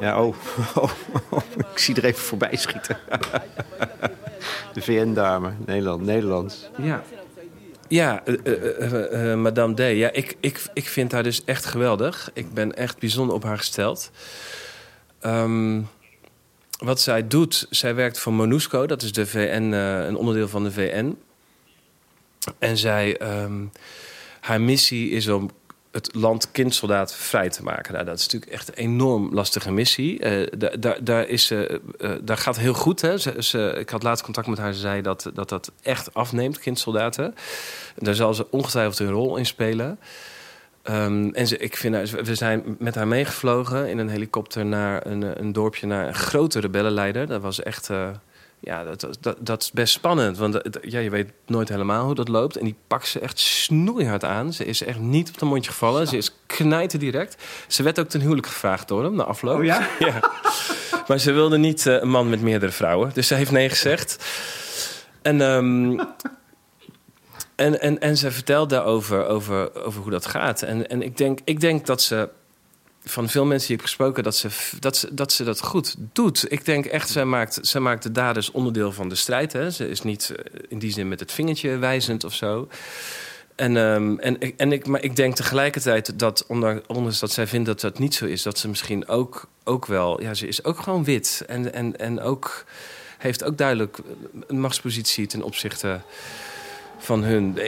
Ja, 0.00 0.22
oh, 0.24 0.34
oh, 0.74 0.90
oh, 1.30 1.40
ik 1.72 1.78
zie 1.78 1.94
er 1.94 2.04
even 2.04 2.22
voorbij 2.22 2.56
schieten. 2.56 2.98
De 4.72 4.82
VN-dame, 4.82 5.50
Nederland, 5.66 6.02
Nederlands. 6.04 6.68
Ja. 6.82 7.02
Ja, 7.88 8.24
eh, 8.24 8.34
eh, 8.44 9.32
eh, 9.32 9.38
Madame 9.38 9.74
D. 9.74 9.78
Ja, 9.78 10.12
ik, 10.12 10.36
ik, 10.40 10.62
ik 10.72 10.88
vind 10.88 11.12
haar 11.12 11.22
dus 11.22 11.44
echt 11.44 11.64
geweldig. 11.64 12.30
Ik 12.32 12.54
ben 12.54 12.76
echt 12.76 12.98
bijzonder 12.98 13.34
op 13.34 13.42
haar 13.42 13.58
gesteld. 13.58 14.10
Ehm, 15.20 15.80
wat 16.78 17.00
zij 17.00 17.28
doet, 17.28 17.66
zij 17.70 17.94
werkt 17.94 18.18
voor 18.18 18.32
MONUSCO. 18.32 18.86
Dat 18.86 19.02
is 19.02 19.12
de 19.12 19.26
VN, 19.26 19.72
een 19.72 20.16
onderdeel 20.16 20.48
van 20.48 20.64
de 20.64 20.72
VN. 20.72 21.18
En 22.58 22.76
zij, 22.76 23.16
ehm, 23.16 23.64
haar 24.40 24.60
missie 24.60 25.10
is 25.10 25.28
om 25.28 25.50
het 25.98 26.14
land 26.14 26.50
kindsoldaat 26.50 27.14
vrij 27.14 27.48
te 27.48 27.62
maken. 27.62 27.92
Nou, 27.92 28.04
dat 28.04 28.18
is 28.18 28.24
natuurlijk 28.24 28.52
echt 28.52 28.68
een 28.68 28.74
enorm 28.74 29.34
lastige 29.34 29.72
missie. 29.72 30.18
Eh, 30.18 30.46
da- 30.78 30.96
daar, 31.00 31.28
is, 31.28 31.46
ze, 31.46 31.80
eh, 31.98 32.10
daar 32.22 32.36
gaat 32.36 32.58
heel 32.58 32.74
goed. 32.74 33.00
Hè. 33.00 33.18
Ze, 33.42 33.76
ik 33.78 33.90
had 33.90 34.02
laatst 34.02 34.24
contact 34.24 34.46
met 34.46 34.58
haar. 34.58 34.72
Ze 34.72 34.80
zei 34.80 35.02
dat 35.02 35.30
dat, 35.34 35.48
dat 35.48 35.72
echt 35.82 36.14
afneemt, 36.14 36.58
kindsoldaten. 36.58 37.34
Daar 37.96 38.14
zal 38.14 38.34
ze 38.34 38.46
ongetwijfeld 38.50 38.98
een 38.98 39.10
rol 39.10 39.36
in 39.36 39.46
spelen. 39.46 39.98
Ehm, 40.82 41.28
en 41.32 41.46
ze, 41.46 41.58
ik 41.58 41.76
vind 41.76 42.10
we 42.10 42.34
zijn 42.34 42.76
met 42.78 42.94
haar 42.94 43.08
meegevlogen 43.08 43.88
in 43.88 43.98
een 43.98 44.08
helikopter 44.08 44.66
naar 44.66 45.06
een, 45.06 45.40
een 45.40 45.52
dorpje, 45.52 45.86
naar 45.86 46.06
een 46.06 46.14
grote 46.14 46.60
rebellenleider. 46.60 47.26
Dat 47.26 47.42
was 47.42 47.62
echt. 47.62 47.90
Ja, 48.60 48.84
dat, 48.84 49.18
dat, 49.20 49.36
dat 49.40 49.62
is 49.62 49.70
best 49.70 49.92
spannend. 49.92 50.38
Want 50.38 50.60
ja, 50.80 50.98
je 50.98 51.10
weet 51.10 51.32
nooit 51.46 51.68
helemaal 51.68 52.04
hoe 52.04 52.14
dat 52.14 52.28
loopt. 52.28 52.56
En 52.56 52.64
die 52.64 52.76
pakt 52.86 53.08
ze 53.08 53.20
echt 53.20 53.38
snoeihard 53.38 54.24
aan. 54.24 54.52
Ze 54.52 54.64
is 54.64 54.82
echt 54.82 54.98
niet 54.98 55.28
op 55.28 55.38
de 55.38 55.44
mondje 55.44 55.70
gevallen. 55.70 56.06
Ze 56.06 56.16
is 56.16 56.34
knijten 56.46 56.98
direct. 56.98 57.42
Ze 57.68 57.82
werd 57.82 57.98
ook 57.98 58.08
ten 58.08 58.20
huwelijk 58.20 58.46
gevraagd 58.46 58.88
door 58.88 59.04
hem 59.04 59.14
na 59.14 59.24
afloop. 59.24 59.58
Oh 59.58 59.64
ja? 59.64 59.88
ja. 59.98 60.32
Maar 61.06 61.18
ze 61.18 61.32
wilde 61.32 61.58
niet 61.58 61.86
eh, 61.86 62.00
een 62.00 62.10
man 62.10 62.28
met 62.28 62.40
meerdere 62.40 62.72
vrouwen. 62.72 63.10
Dus 63.14 63.26
ze 63.26 63.34
heeft 63.34 63.50
nee 63.50 63.68
gezegd. 63.68 64.26
En, 65.22 65.40
ehm, 65.40 65.98
en, 67.54 67.80
en, 67.80 68.00
en 68.00 68.16
ze 68.16 68.30
vertelt 68.30 68.70
daarover 68.70 69.26
over, 69.26 69.84
over 69.84 70.02
hoe 70.02 70.10
dat 70.10 70.26
gaat. 70.26 70.62
En, 70.62 70.88
en 70.88 71.02
ik, 71.02 71.16
denk, 71.16 71.38
ik 71.44 71.60
denk 71.60 71.86
dat 71.86 72.02
ze 72.02 72.28
van 73.08 73.28
veel 73.28 73.44
mensen 73.44 73.66
die 73.66 73.76
ik 73.76 73.82
heb 73.82 73.90
gesproken, 73.90 74.22
dat 74.22 74.36
ze 74.36 74.48
dat, 74.80 74.96
ze, 74.96 75.14
dat, 75.14 75.32
ze 75.32 75.44
dat 75.44 75.60
goed 75.60 75.94
doet. 76.12 76.52
Ik 76.52 76.64
denk 76.64 76.84
echt, 76.84 77.08
zij 77.08 77.24
maakt, 77.24 77.58
zij 77.62 77.80
maakt 77.80 78.02
de 78.02 78.12
daders 78.12 78.50
onderdeel 78.50 78.92
van 78.92 79.08
de 79.08 79.14
strijd. 79.14 79.52
Hè. 79.52 79.70
Ze 79.70 79.88
is 79.88 80.02
niet 80.02 80.30
eh, 80.36 80.62
in 80.68 80.78
die 80.78 80.92
zin 80.92 81.08
met 81.08 81.20
het 81.20 81.32
vingertje 81.32 81.76
wijzend 81.76 82.24
of 82.24 82.34
zo. 82.34 82.68
En, 83.54 83.76
ehm, 83.76 84.18
en, 84.18 84.56
en 84.56 84.72
ik, 84.72 84.86
maar 84.86 85.02
ik 85.02 85.16
denk 85.16 85.34
tegelijkertijd 85.34 86.18
dat, 86.18 86.44
ondanks 86.46 87.18
dat 87.18 87.32
zij 87.32 87.46
vindt 87.46 87.66
dat 87.66 87.80
dat 87.80 87.98
niet 87.98 88.14
zo 88.14 88.24
is, 88.24 88.42
dat 88.42 88.58
ze 88.58 88.68
misschien 88.68 89.08
ook, 89.08 89.48
ook 89.64 89.86
wel, 89.86 90.22
ja, 90.22 90.34
ze 90.34 90.46
is 90.46 90.64
ook 90.64 90.80
gewoon 90.80 91.04
wit. 91.04 91.44
En, 91.46 91.72
en, 91.72 91.98
en 91.98 92.20
ook 92.20 92.64
heeft 93.18 93.44
ook 93.44 93.58
duidelijk 93.58 93.98
een 94.46 94.60
machtspositie 94.60 95.26
ten 95.26 95.42
opzichte 95.42 96.00
van 96.98 97.22
hun. 97.22 97.58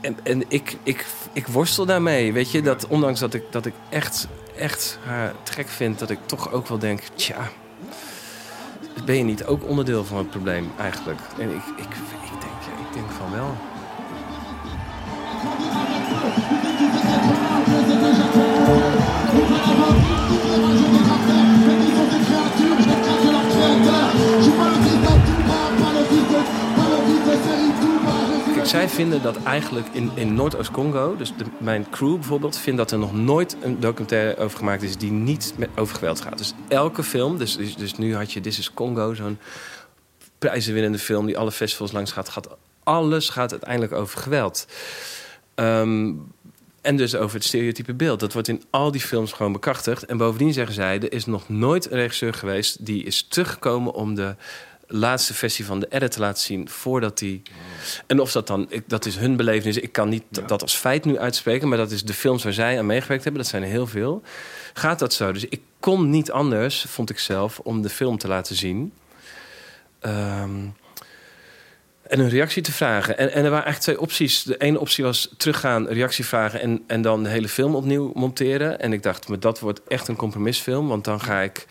En, 0.00 0.16
en 0.22 0.42
ik, 0.48 0.76
ik, 0.82 1.06
ik 1.32 1.46
worstel 1.46 1.86
daarmee, 1.86 2.32
weet 2.32 2.50
je, 2.50 2.62
dat 2.62 2.86
ondanks 2.86 3.20
dat 3.20 3.34
ik, 3.34 3.42
dat 3.50 3.66
ik 3.66 3.74
echt, 3.90 4.28
echt 4.56 4.98
haar 5.04 5.32
te 5.42 5.52
gek 5.52 5.68
vind, 5.68 5.98
dat 5.98 6.10
ik 6.10 6.18
toch 6.26 6.52
ook 6.52 6.66
wel 6.66 6.78
denk, 6.78 7.00
tja, 7.14 7.48
ben 9.04 9.16
je 9.16 9.24
niet 9.24 9.44
ook 9.44 9.64
onderdeel 9.64 10.04
van 10.04 10.18
het 10.18 10.30
probleem 10.30 10.72
eigenlijk? 10.78 11.20
En 11.38 11.50
ik, 11.50 11.62
ik, 11.76 11.84
ik, 11.84 12.40
denk, 12.40 12.78
ik 12.88 12.92
denk 12.92 13.10
van 13.10 13.30
wel. 13.30 13.56
Zij 28.68 28.88
vinden 28.88 29.22
dat 29.22 29.42
eigenlijk 29.42 29.86
in, 29.92 30.10
in 30.14 30.34
Noordoost-Congo, 30.34 31.16
dus 31.16 31.32
mijn 31.58 31.90
crew 31.90 32.14
bijvoorbeeld, 32.14 32.58
vindt 32.58 32.78
dat 32.78 32.90
er 32.90 32.98
nog 32.98 33.14
nooit 33.14 33.56
een 33.60 33.80
documentaire 33.80 34.36
over 34.36 34.58
gemaakt 34.58 34.82
is 34.82 34.96
die 34.96 35.10
niet 35.10 35.54
met, 35.56 35.68
over 35.76 35.94
geweld 35.94 36.20
gaat. 36.20 36.38
Dus 36.38 36.54
elke 36.68 37.02
film, 37.02 37.38
dus, 37.38 37.56
dus, 37.56 37.76
dus 37.76 37.96
nu 37.96 38.16
had 38.16 38.32
je 38.32 38.40
This 38.40 38.58
is 38.58 38.74
Congo, 38.74 39.14
zo'n 39.14 39.38
prijzenwinnende 40.38 40.98
film 40.98 41.26
die 41.26 41.38
alle 41.38 41.52
festivals 41.52 41.92
langs 41.92 42.12
gaat, 42.12 42.28
gaat 42.28 42.56
alles 42.82 43.28
gaat 43.28 43.50
uiteindelijk 43.50 43.92
over 43.92 44.18
geweld. 44.18 44.66
Ehm, 45.54 46.12
en 46.80 46.96
dus 46.96 47.16
over 47.16 47.36
het 47.36 47.44
stereotype 47.44 47.94
beeld. 47.94 48.20
Dat 48.20 48.32
wordt 48.32 48.48
in 48.48 48.62
al 48.70 48.90
die 48.90 49.00
films 49.00 49.32
gewoon 49.32 49.52
bekrachtigd. 49.52 50.06
En 50.06 50.16
bovendien 50.16 50.52
zeggen 50.52 50.74
zij, 50.74 51.00
er 51.00 51.12
is 51.12 51.26
nog 51.26 51.48
nooit 51.48 51.90
een 51.90 51.98
regisseur 51.98 52.34
geweest... 52.34 52.86
die 52.86 53.04
is 53.04 53.22
teruggekomen 53.28 53.92
om 53.92 54.14
de 54.14 54.34
laatste 54.86 55.34
versie 55.34 55.64
van 55.64 55.80
de 55.80 55.86
edit 55.90 56.12
te 56.12 56.20
laten 56.20 56.42
zien... 56.42 56.68
voordat 56.68 57.18
die... 57.18 57.42
En 58.06 58.20
of 58.20 58.32
dat 58.32 58.46
dan... 58.46 58.66
Ik, 58.68 58.82
dat 58.86 59.06
is 59.06 59.16
hun 59.16 59.36
belevenis. 59.36 59.76
Ik 59.76 59.92
kan 59.92 60.08
niet 60.08 60.22
dat 60.46 60.62
als 60.62 60.74
feit 60.74 61.04
nu 61.04 61.18
uitspreken... 61.18 61.68
maar 61.68 61.78
dat 61.78 61.90
is 61.90 62.04
de 62.04 62.14
films 62.14 62.44
waar 62.44 62.52
zij 62.52 62.78
aan 62.78 62.86
meegewerkt 62.86 63.24
hebben. 63.24 63.42
Dat 63.42 63.50
zijn 63.50 63.62
er 63.62 63.68
heel 63.68 63.86
veel. 63.86 64.22
Gaat 64.72 64.98
dat 64.98 65.12
zo? 65.12 65.32
Dus 65.32 65.44
ik 65.44 65.60
kon 65.80 66.10
niet 66.10 66.30
anders, 66.30 66.84
vond 66.88 67.10
ik 67.10 67.18
zelf... 67.18 67.58
om 67.58 67.82
de 67.82 67.88
film 67.88 68.18
te 68.18 68.28
laten 68.28 68.56
zien... 68.56 68.92
Ehm, 70.00 70.66
en 72.08 72.20
een 72.20 72.28
reactie 72.28 72.62
te 72.62 72.72
vragen. 72.72 73.18
En, 73.18 73.32
en 73.32 73.44
er 73.44 73.50
waren 73.50 73.64
eigenlijk 73.64 73.80
twee 73.80 74.00
opties. 74.00 74.42
De 74.42 74.56
ene 74.56 74.80
optie 74.80 75.04
was 75.04 75.34
teruggaan, 75.36 75.88
reactie 75.88 76.24
vragen 76.24 76.60
en, 76.60 76.84
en 76.86 77.02
dan 77.02 77.22
de 77.22 77.28
hele 77.28 77.48
film 77.48 77.74
opnieuw 77.74 78.12
monteren. 78.14 78.80
En 78.80 78.92
ik 78.92 79.02
dacht, 79.02 79.28
maar 79.28 79.40
dat 79.40 79.60
wordt 79.60 79.80
echt 79.88 80.08
een 80.08 80.16
compromisfilm. 80.16 80.88
Want 80.88 81.04
dan 81.04 81.20
ga 81.20 81.40
ik 81.40 81.66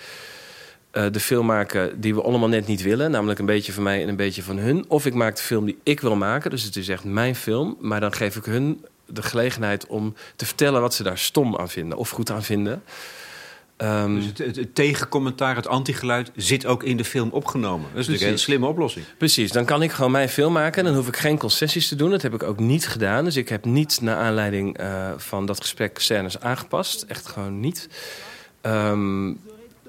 eh, 0.95 1.05
de 1.11 1.19
film 1.19 1.45
maken 1.45 2.01
die 2.01 2.15
we 2.15 2.21
allemaal 2.21 2.49
net 2.49 2.67
niet 2.67 2.81
willen. 2.81 3.11
Namelijk 3.11 3.39
een 3.39 3.45
beetje 3.45 3.73
van 3.73 3.83
mij 3.83 4.01
en 4.01 4.09
een 4.09 4.15
beetje 4.15 4.43
van 4.43 4.57
hun. 4.57 4.85
Of 4.87 5.05
ik 5.05 5.13
maak 5.13 5.35
de 5.35 5.41
film 5.41 5.65
die 5.65 5.77
ik 5.83 5.99
wil 5.99 6.15
maken. 6.15 6.49
Dus 6.49 6.63
het 6.63 6.75
is 6.75 6.89
echt 6.89 7.03
mijn 7.03 7.35
film. 7.35 7.77
Maar 7.79 7.99
dan 7.99 8.13
geef 8.13 8.35
ik 8.35 8.45
hun 8.45 8.85
de 9.05 9.23
gelegenheid 9.23 9.87
om 9.87 10.13
te 10.35 10.45
vertellen 10.45 10.81
wat 10.81 10.93
ze 10.93 11.03
daar 11.03 11.17
stom 11.17 11.57
aan 11.57 11.69
vinden. 11.69 11.97
Of 11.97 12.09
goed 12.09 12.31
aan 12.31 12.43
vinden. 12.43 12.83
Ehm, 13.77 14.15
Dus 14.15 14.25
het, 14.25 14.37
het, 14.37 14.55
het 14.55 14.75
tegencommentaar, 14.75 15.55
het 15.55 15.67
antigeluid, 15.67 16.31
zit 16.35 16.65
ook 16.65 16.83
in 16.83 16.97
de 16.97 17.05
film 17.05 17.29
opgenomen. 17.29 17.89
Dat 17.91 17.99
is 17.99 18.07
natuurlijk 18.07 18.33
een 18.33 18.39
slimme 18.43 18.67
oplossing. 18.67 19.05
Precies, 19.17 19.51
dan 19.51 19.65
kan 19.65 19.81
ik 19.81 19.91
gewoon 19.91 20.11
mijn 20.11 20.29
film 20.29 20.53
maken. 20.53 20.83
Dan 20.83 20.95
hoef 20.95 21.07
ik 21.07 21.17
geen 21.17 21.37
concessies 21.37 21.87
te 21.87 21.95
doen. 21.95 22.09
Dat 22.09 22.21
heb 22.21 22.33
ik 22.33 22.43
ook 22.43 22.59
niet 22.59 22.87
gedaan. 22.87 23.23
Dus 23.23 23.35
ik 23.35 23.49
heb 23.49 23.65
niet 23.65 24.01
naar 24.01 24.17
aanleiding 24.17 24.77
eh, 24.77 25.11
van 25.17 25.45
dat 25.45 25.61
gesprek 25.61 25.99
scènes 25.99 26.39
aangepast. 26.39 27.01
Echt 27.01 27.27
gewoon 27.27 27.59
niet. 27.59 27.89
Ehm, 28.61 29.33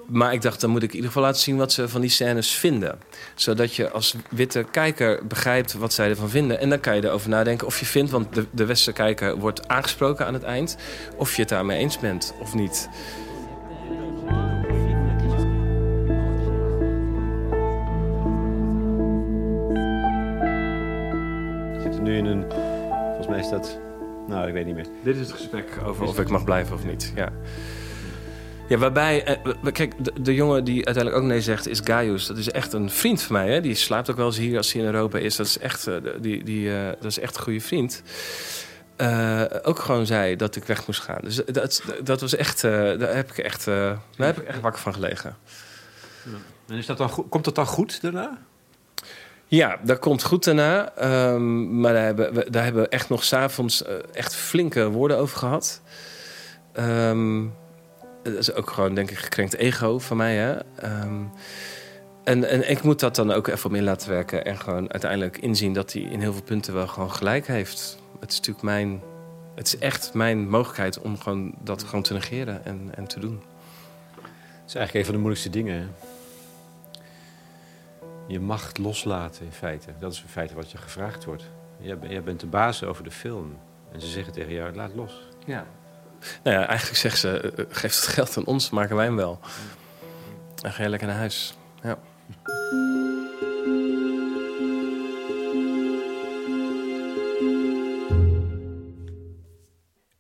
maar 0.09 0.33
ik 0.33 0.42
dacht, 0.42 0.61
dan 0.61 0.71
moet 0.71 0.83
ik 0.83 0.88
in 0.88 0.95
ieder 0.95 1.11
geval 1.11 1.23
laten 1.23 1.40
zien 1.40 1.57
wat 1.57 1.73
ze 1.73 1.88
van 1.88 2.01
die 2.01 2.11
scènes 2.11 2.51
vinden. 2.51 2.99
Zodat 3.35 3.75
je 3.75 3.90
als 3.90 4.14
witte 4.31 4.66
kijker 4.71 5.27
begrijpt 5.27 5.73
wat 5.73 5.92
zij 5.92 6.09
ervan 6.09 6.29
vinden. 6.29 6.61
En 6.61 6.69
dan 6.69 6.81
kan 6.81 6.97
je 6.97 7.05
erover 7.05 7.29
nadenken 7.29 7.66
of 7.66 7.81
je 7.81 7.87
vindt, 7.87 8.11
want 8.11 8.35
de, 8.35 8.47
de 8.51 8.64
westerse 8.64 8.92
kijker 8.92 9.38
wordt 9.38 9.69
aangesproken 9.69 10.27
aan 10.27 10.35
het 10.35 10.42
eind. 10.42 10.77
Of 11.16 11.35
je 11.35 11.40
het 11.40 11.51
daarmee 11.51 11.79
eens 11.79 11.99
bent 11.99 12.35
of 12.40 12.55
niet. 12.55 12.88
We 21.73 21.81
zitten 21.83 22.03
nu 22.03 22.16
in 22.16 22.25
een... 22.25 22.45
Volgens 23.07 23.27
mij 23.27 23.38
is 23.38 23.49
dat... 23.49 23.79
Nou, 24.29 24.47
ik 24.47 24.53
weet 24.53 24.66
niet 24.66 24.75
meer. 24.75 24.87
Dit 25.03 25.16
is 25.16 25.27
het 25.27 25.37
gesprek 25.37 25.69
over 25.85 26.07
of 26.07 26.19
ik 26.19 26.29
mag 26.29 26.45
blijven 26.45 26.75
of 26.75 26.85
niet. 26.85 27.12
Ja. 27.14 27.33
Ja, 28.69 28.77
waarbij, 28.79 29.25
eh, 29.25 29.73
kijk, 29.73 30.05
de, 30.05 30.23
de 30.23 30.35
jongen 30.35 30.65
die 30.65 30.85
uiteindelijk 30.85 31.17
ook 31.25 31.31
nee 31.31 31.41
zegt, 31.41 31.69
is 31.69 31.81
Gaius. 31.85 32.27
Dat 32.27 32.37
is 32.37 32.51
echt 32.51 32.73
een 32.73 32.91
vriend 32.91 33.23
van 33.23 33.37
mij. 33.37 33.53
Hè? 33.53 33.61
Die 33.61 33.75
slaapt 33.75 34.11
ook 34.11 34.17
wel 34.17 34.27
eens 34.27 34.37
hier 34.37 34.57
als 34.57 34.73
hij 34.73 34.83
in 34.83 34.87
Europa 34.87 35.19
is. 35.19 35.37
Dat 35.37 35.47
is 35.47 35.59
echt, 35.59 35.87
eh, 35.87 35.95
die, 36.21 36.45
die, 36.45 36.75
eh, 36.77 36.87
dat 36.87 37.05
is 37.05 37.19
echt 37.19 37.37
een 37.37 37.43
goede 37.43 37.61
vriend. 37.61 38.03
Ook 39.63 39.79
gewoon 39.79 40.07
zei 40.07 40.37
dat 40.37 40.57
ik 40.57 40.65
weg 40.65 40.87
moest 40.87 41.01
gaan. 41.01 41.21
Dus 41.23 41.37
dat, 41.37 41.83
dat 42.05 42.21
was 42.21 42.35
echt, 42.35 42.63
daar 42.63 43.15
heb 43.15 43.31
ik 43.31 43.39
echt, 43.39 43.65
daar 43.65 43.99
heb 44.17 44.41
ik 44.41 44.47
echt 44.47 44.61
wakker 44.61 44.81
van 44.81 44.95
gelegen. 44.95 45.37
En 46.69 46.77
is 46.77 46.87
dat 46.87 46.99
dan 46.99 47.27
komt 47.29 47.45
dat 47.45 47.55
dan 47.55 47.67
goed 47.67 48.03
daarna? 48.03 48.39
Ja, 49.47 49.79
dat 49.83 49.99
komt 49.99 50.23
goed 50.23 50.45
daarna. 50.45 50.93
Ehm, 50.97 51.81
maar 51.81 51.93
daar 51.93 52.05
hebben, 52.05 52.35
we, 52.35 52.51
daar 52.51 52.65
hebben 52.65 52.83
we 52.83 52.89
echt 52.89 53.09
nog 53.09 53.25
s'avonds 53.25 53.85
echt 54.13 54.35
flinke 54.35 54.91
woorden 54.91 55.19
over 55.19 55.39
gehad. 55.39 55.81
Ehm, 56.73 57.45
dat 58.33 58.39
is 58.39 58.53
ook 58.53 58.71
gewoon, 58.71 58.95
denk 58.95 59.11
ik, 59.11 59.19
gekrenkt 59.19 59.57
ego 59.57 59.99
van 59.99 60.17
mij. 60.17 60.37
Hè? 60.37 60.57
Ehm, 60.75 61.23
en, 62.25 62.49
en 62.49 62.71
ik 62.71 62.83
moet 62.83 63.01
dat 63.01 63.17
dan 63.17 63.33
ook 63.33 63.47
even 63.47 63.71
om 63.71 63.77
in 63.77 63.85
laten 63.85 64.11
werken. 64.11 64.45
En 64.45 64.59
gewoon 64.59 64.93
uiteindelijk 64.93 65.39
inzien 65.39 65.73
dat 65.73 65.93
hij 65.93 66.03
in 66.03 66.21
heel 66.21 66.33
veel 66.33 66.43
punten 66.43 66.75
wel 66.75 66.87
gewoon 66.87 67.12
gelijk 67.12 67.47
heeft. 67.47 67.99
Het 68.21 68.31
is 68.31 68.37
natuurlijk 68.37 68.65
mijn 68.65 69.03
het 69.57 69.67
is 69.67 69.79
echt 69.79 70.15
mijn 70.15 70.49
mogelijkheid 70.49 71.01
om 71.01 71.19
gewoon 71.19 71.55
dat 71.62 71.83
gewoon 71.83 72.03
te 72.03 72.12
negeren 72.12 72.65
en, 72.65 72.91
en 72.95 73.07
te 73.07 73.21
doen. 73.21 73.43
Het 74.15 74.69
is 74.69 74.75
eigenlijk 74.75 74.95
een 74.95 75.05
van 75.05 75.15
de 75.15 75.21
moeilijkste 75.21 75.51
dingen. 75.51 75.81
hè? 75.81 75.87
Je 78.27 78.41
macht 78.41 78.79
loslaten 78.79 79.45
in 79.45 79.53
feite. 79.53 79.93
Dat 79.99 80.12
is 80.12 80.23
in 80.23 80.29
feite 80.29 80.55
wat 80.55 80.71
je 80.71 80.79
gevraagd 80.79 81.25
wordt. 81.25 81.45
Jij, 81.79 81.97
jij 82.09 82.23
bent 82.23 82.41
de 82.41 82.47
baas 82.47 82.85
over 82.85 83.05
de 83.05 83.11
film. 83.11 83.59
En 83.93 84.01
ze 84.01 84.07
zeggen 84.07 84.33
tegen 84.33 84.53
jou, 84.53 84.75
laat 84.75 84.95
los. 84.95 85.29
Ja. 85.47 85.67
Nou 86.43 86.57
ja, 86.57 86.67
eigenlijk 86.67 86.99
zeggen 86.99 87.21
ze, 87.21 87.41
eh, 87.41 87.59
eh, 87.59 87.67
geef 87.71 87.95
het 87.97 88.07
geld 88.07 88.37
aan 88.37 88.45
ons, 88.45 88.71
maken 88.71 88.97
wij 88.97 89.05
hem 89.05 89.17
wel. 89.17 89.41
En 90.63 90.73
ga 90.73 90.83
je 90.83 90.89
lekker 90.89 91.09
naar 91.09 91.17
huis. 91.17 91.55
Ja. 91.83 91.99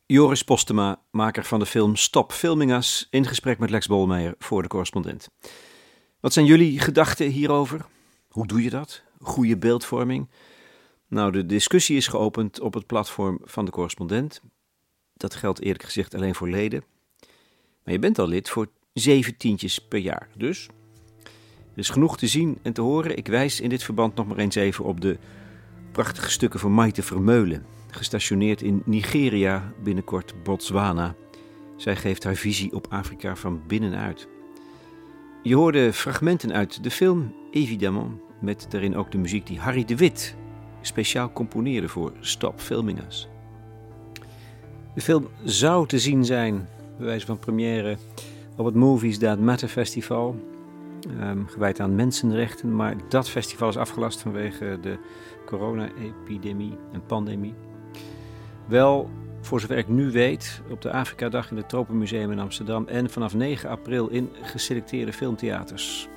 Joris 0.06 0.42
Postema, 0.42 1.00
maker 1.10 1.44
van 1.44 1.58
de 1.58 1.66
film 1.66 1.96
Stop 1.96 2.32
Filming 2.32 2.72
Us, 2.72 3.06
in 3.10 3.26
gesprek 3.26 3.58
met 3.58 3.70
Lex 3.70 3.86
Bolmeijer 3.86 4.34
voor 4.38 4.62
de 4.62 4.68
correspondent. 4.68 5.28
Wat 6.20 6.32
zijn 6.32 6.46
jullie 6.46 6.80
gedachten 6.80 7.26
hierover? 7.26 7.86
Hoe 8.28 8.46
doe 8.46 8.62
je 8.62 8.70
dat? 8.70 9.02
Goede 9.20 9.56
beeldvorming? 9.56 10.30
Nou, 11.08 11.32
de 11.32 11.46
discussie 11.46 11.96
is 11.96 12.06
geopend 12.06 12.60
op 12.60 12.74
het 12.74 12.86
platform 12.86 13.38
van 13.42 13.64
de 13.64 13.70
correspondent. 13.70 14.40
Dat 15.16 15.34
geldt 15.34 15.62
eerlijk 15.62 15.82
gezegd 15.82 16.14
alleen 16.14 16.34
voor 16.34 16.48
leden. 16.48 16.84
Maar 17.84 17.94
je 17.94 17.98
bent 17.98 18.18
al 18.18 18.28
lid 18.28 18.48
voor 18.48 18.68
zeven 18.92 19.36
tientjes 19.36 19.78
per 19.78 19.98
jaar. 19.98 20.28
Dus 20.36 20.68
er 21.72 21.78
is 21.82 21.90
genoeg 21.90 22.18
te 22.18 22.26
zien 22.26 22.58
en 22.62 22.72
te 22.72 22.80
horen. 22.80 23.16
Ik 23.16 23.26
wijs 23.26 23.60
in 23.60 23.68
dit 23.68 23.82
verband 23.82 24.14
nog 24.14 24.26
maar 24.26 24.38
eens 24.38 24.54
even 24.54 24.84
op 24.84 25.00
de 25.00 25.18
prachtige 25.92 26.30
stukken 26.30 26.60
van 26.60 26.72
Maite 26.72 27.02
Vermeulen 27.02 27.66
gestationeerd 27.90 28.62
in 28.62 28.82
Nigeria, 28.84 29.72
binnenkort 29.82 30.42
Botswana. 30.42 31.14
Zij 31.76 31.96
geeft 31.96 32.24
haar 32.24 32.34
visie 32.34 32.72
op 32.72 32.86
Afrika 32.90 33.36
van 33.36 33.62
binnenuit. 33.66 34.28
Je 35.42 35.54
hoorde 35.54 35.92
fragmenten 35.92 36.52
uit 36.52 36.82
de 36.82 36.90
film, 36.90 37.34
évidemment, 37.50 38.20
met 38.40 38.66
daarin 38.68 38.96
ook 38.96 39.10
de 39.12 39.18
muziek 39.18 39.46
die 39.46 39.58
Harry 39.58 39.84
de 39.84 39.96
Wit 39.96 40.36
speciaal 40.80 41.32
componeerde 41.32 41.88
voor 41.88 42.12
Stop 42.20 42.60
Filming 42.60 43.00
Us. 43.06 43.28
De 44.96 45.02
film 45.02 45.28
zou 45.44 45.86
te 45.86 45.98
zien 45.98 46.24
zijn, 46.24 46.68
bij 46.96 47.06
wijze 47.06 47.26
van 47.26 47.38
première, 47.38 47.96
op 48.56 48.64
het 48.64 48.74
Movies 48.74 49.18
That 49.18 49.38
Matter 49.38 49.68
Festival, 49.68 50.36
ehm, 51.20 51.44
gewijd 51.46 51.80
aan 51.80 51.94
mensenrechten, 51.94 52.76
maar 52.76 52.96
dat 53.08 53.28
festival 53.28 53.68
is 53.68 53.76
afgelast 53.76 54.20
vanwege 54.20 54.78
de 54.82 54.98
corona-epidemie 55.46 56.78
en 56.92 57.02
pandemie. 57.06 57.54
Wel, 58.66 59.10
voor 59.40 59.60
zover 59.60 59.78
ik 59.78 59.88
nu 59.88 60.10
weet, 60.10 60.62
op 60.70 60.82
de 60.82 60.92
Afrika-dag 60.92 61.50
in 61.50 61.56
het 61.56 61.68
Tropenmuseum 61.68 62.32
in 62.32 62.38
Amsterdam 62.38 62.86
en 62.86 63.10
vanaf 63.10 63.34
9 63.34 63.70
april 63.70 64.08
in 64.08 64.30
geselecteerde 64.42 65.12
filmtheaters. 65.12 66.08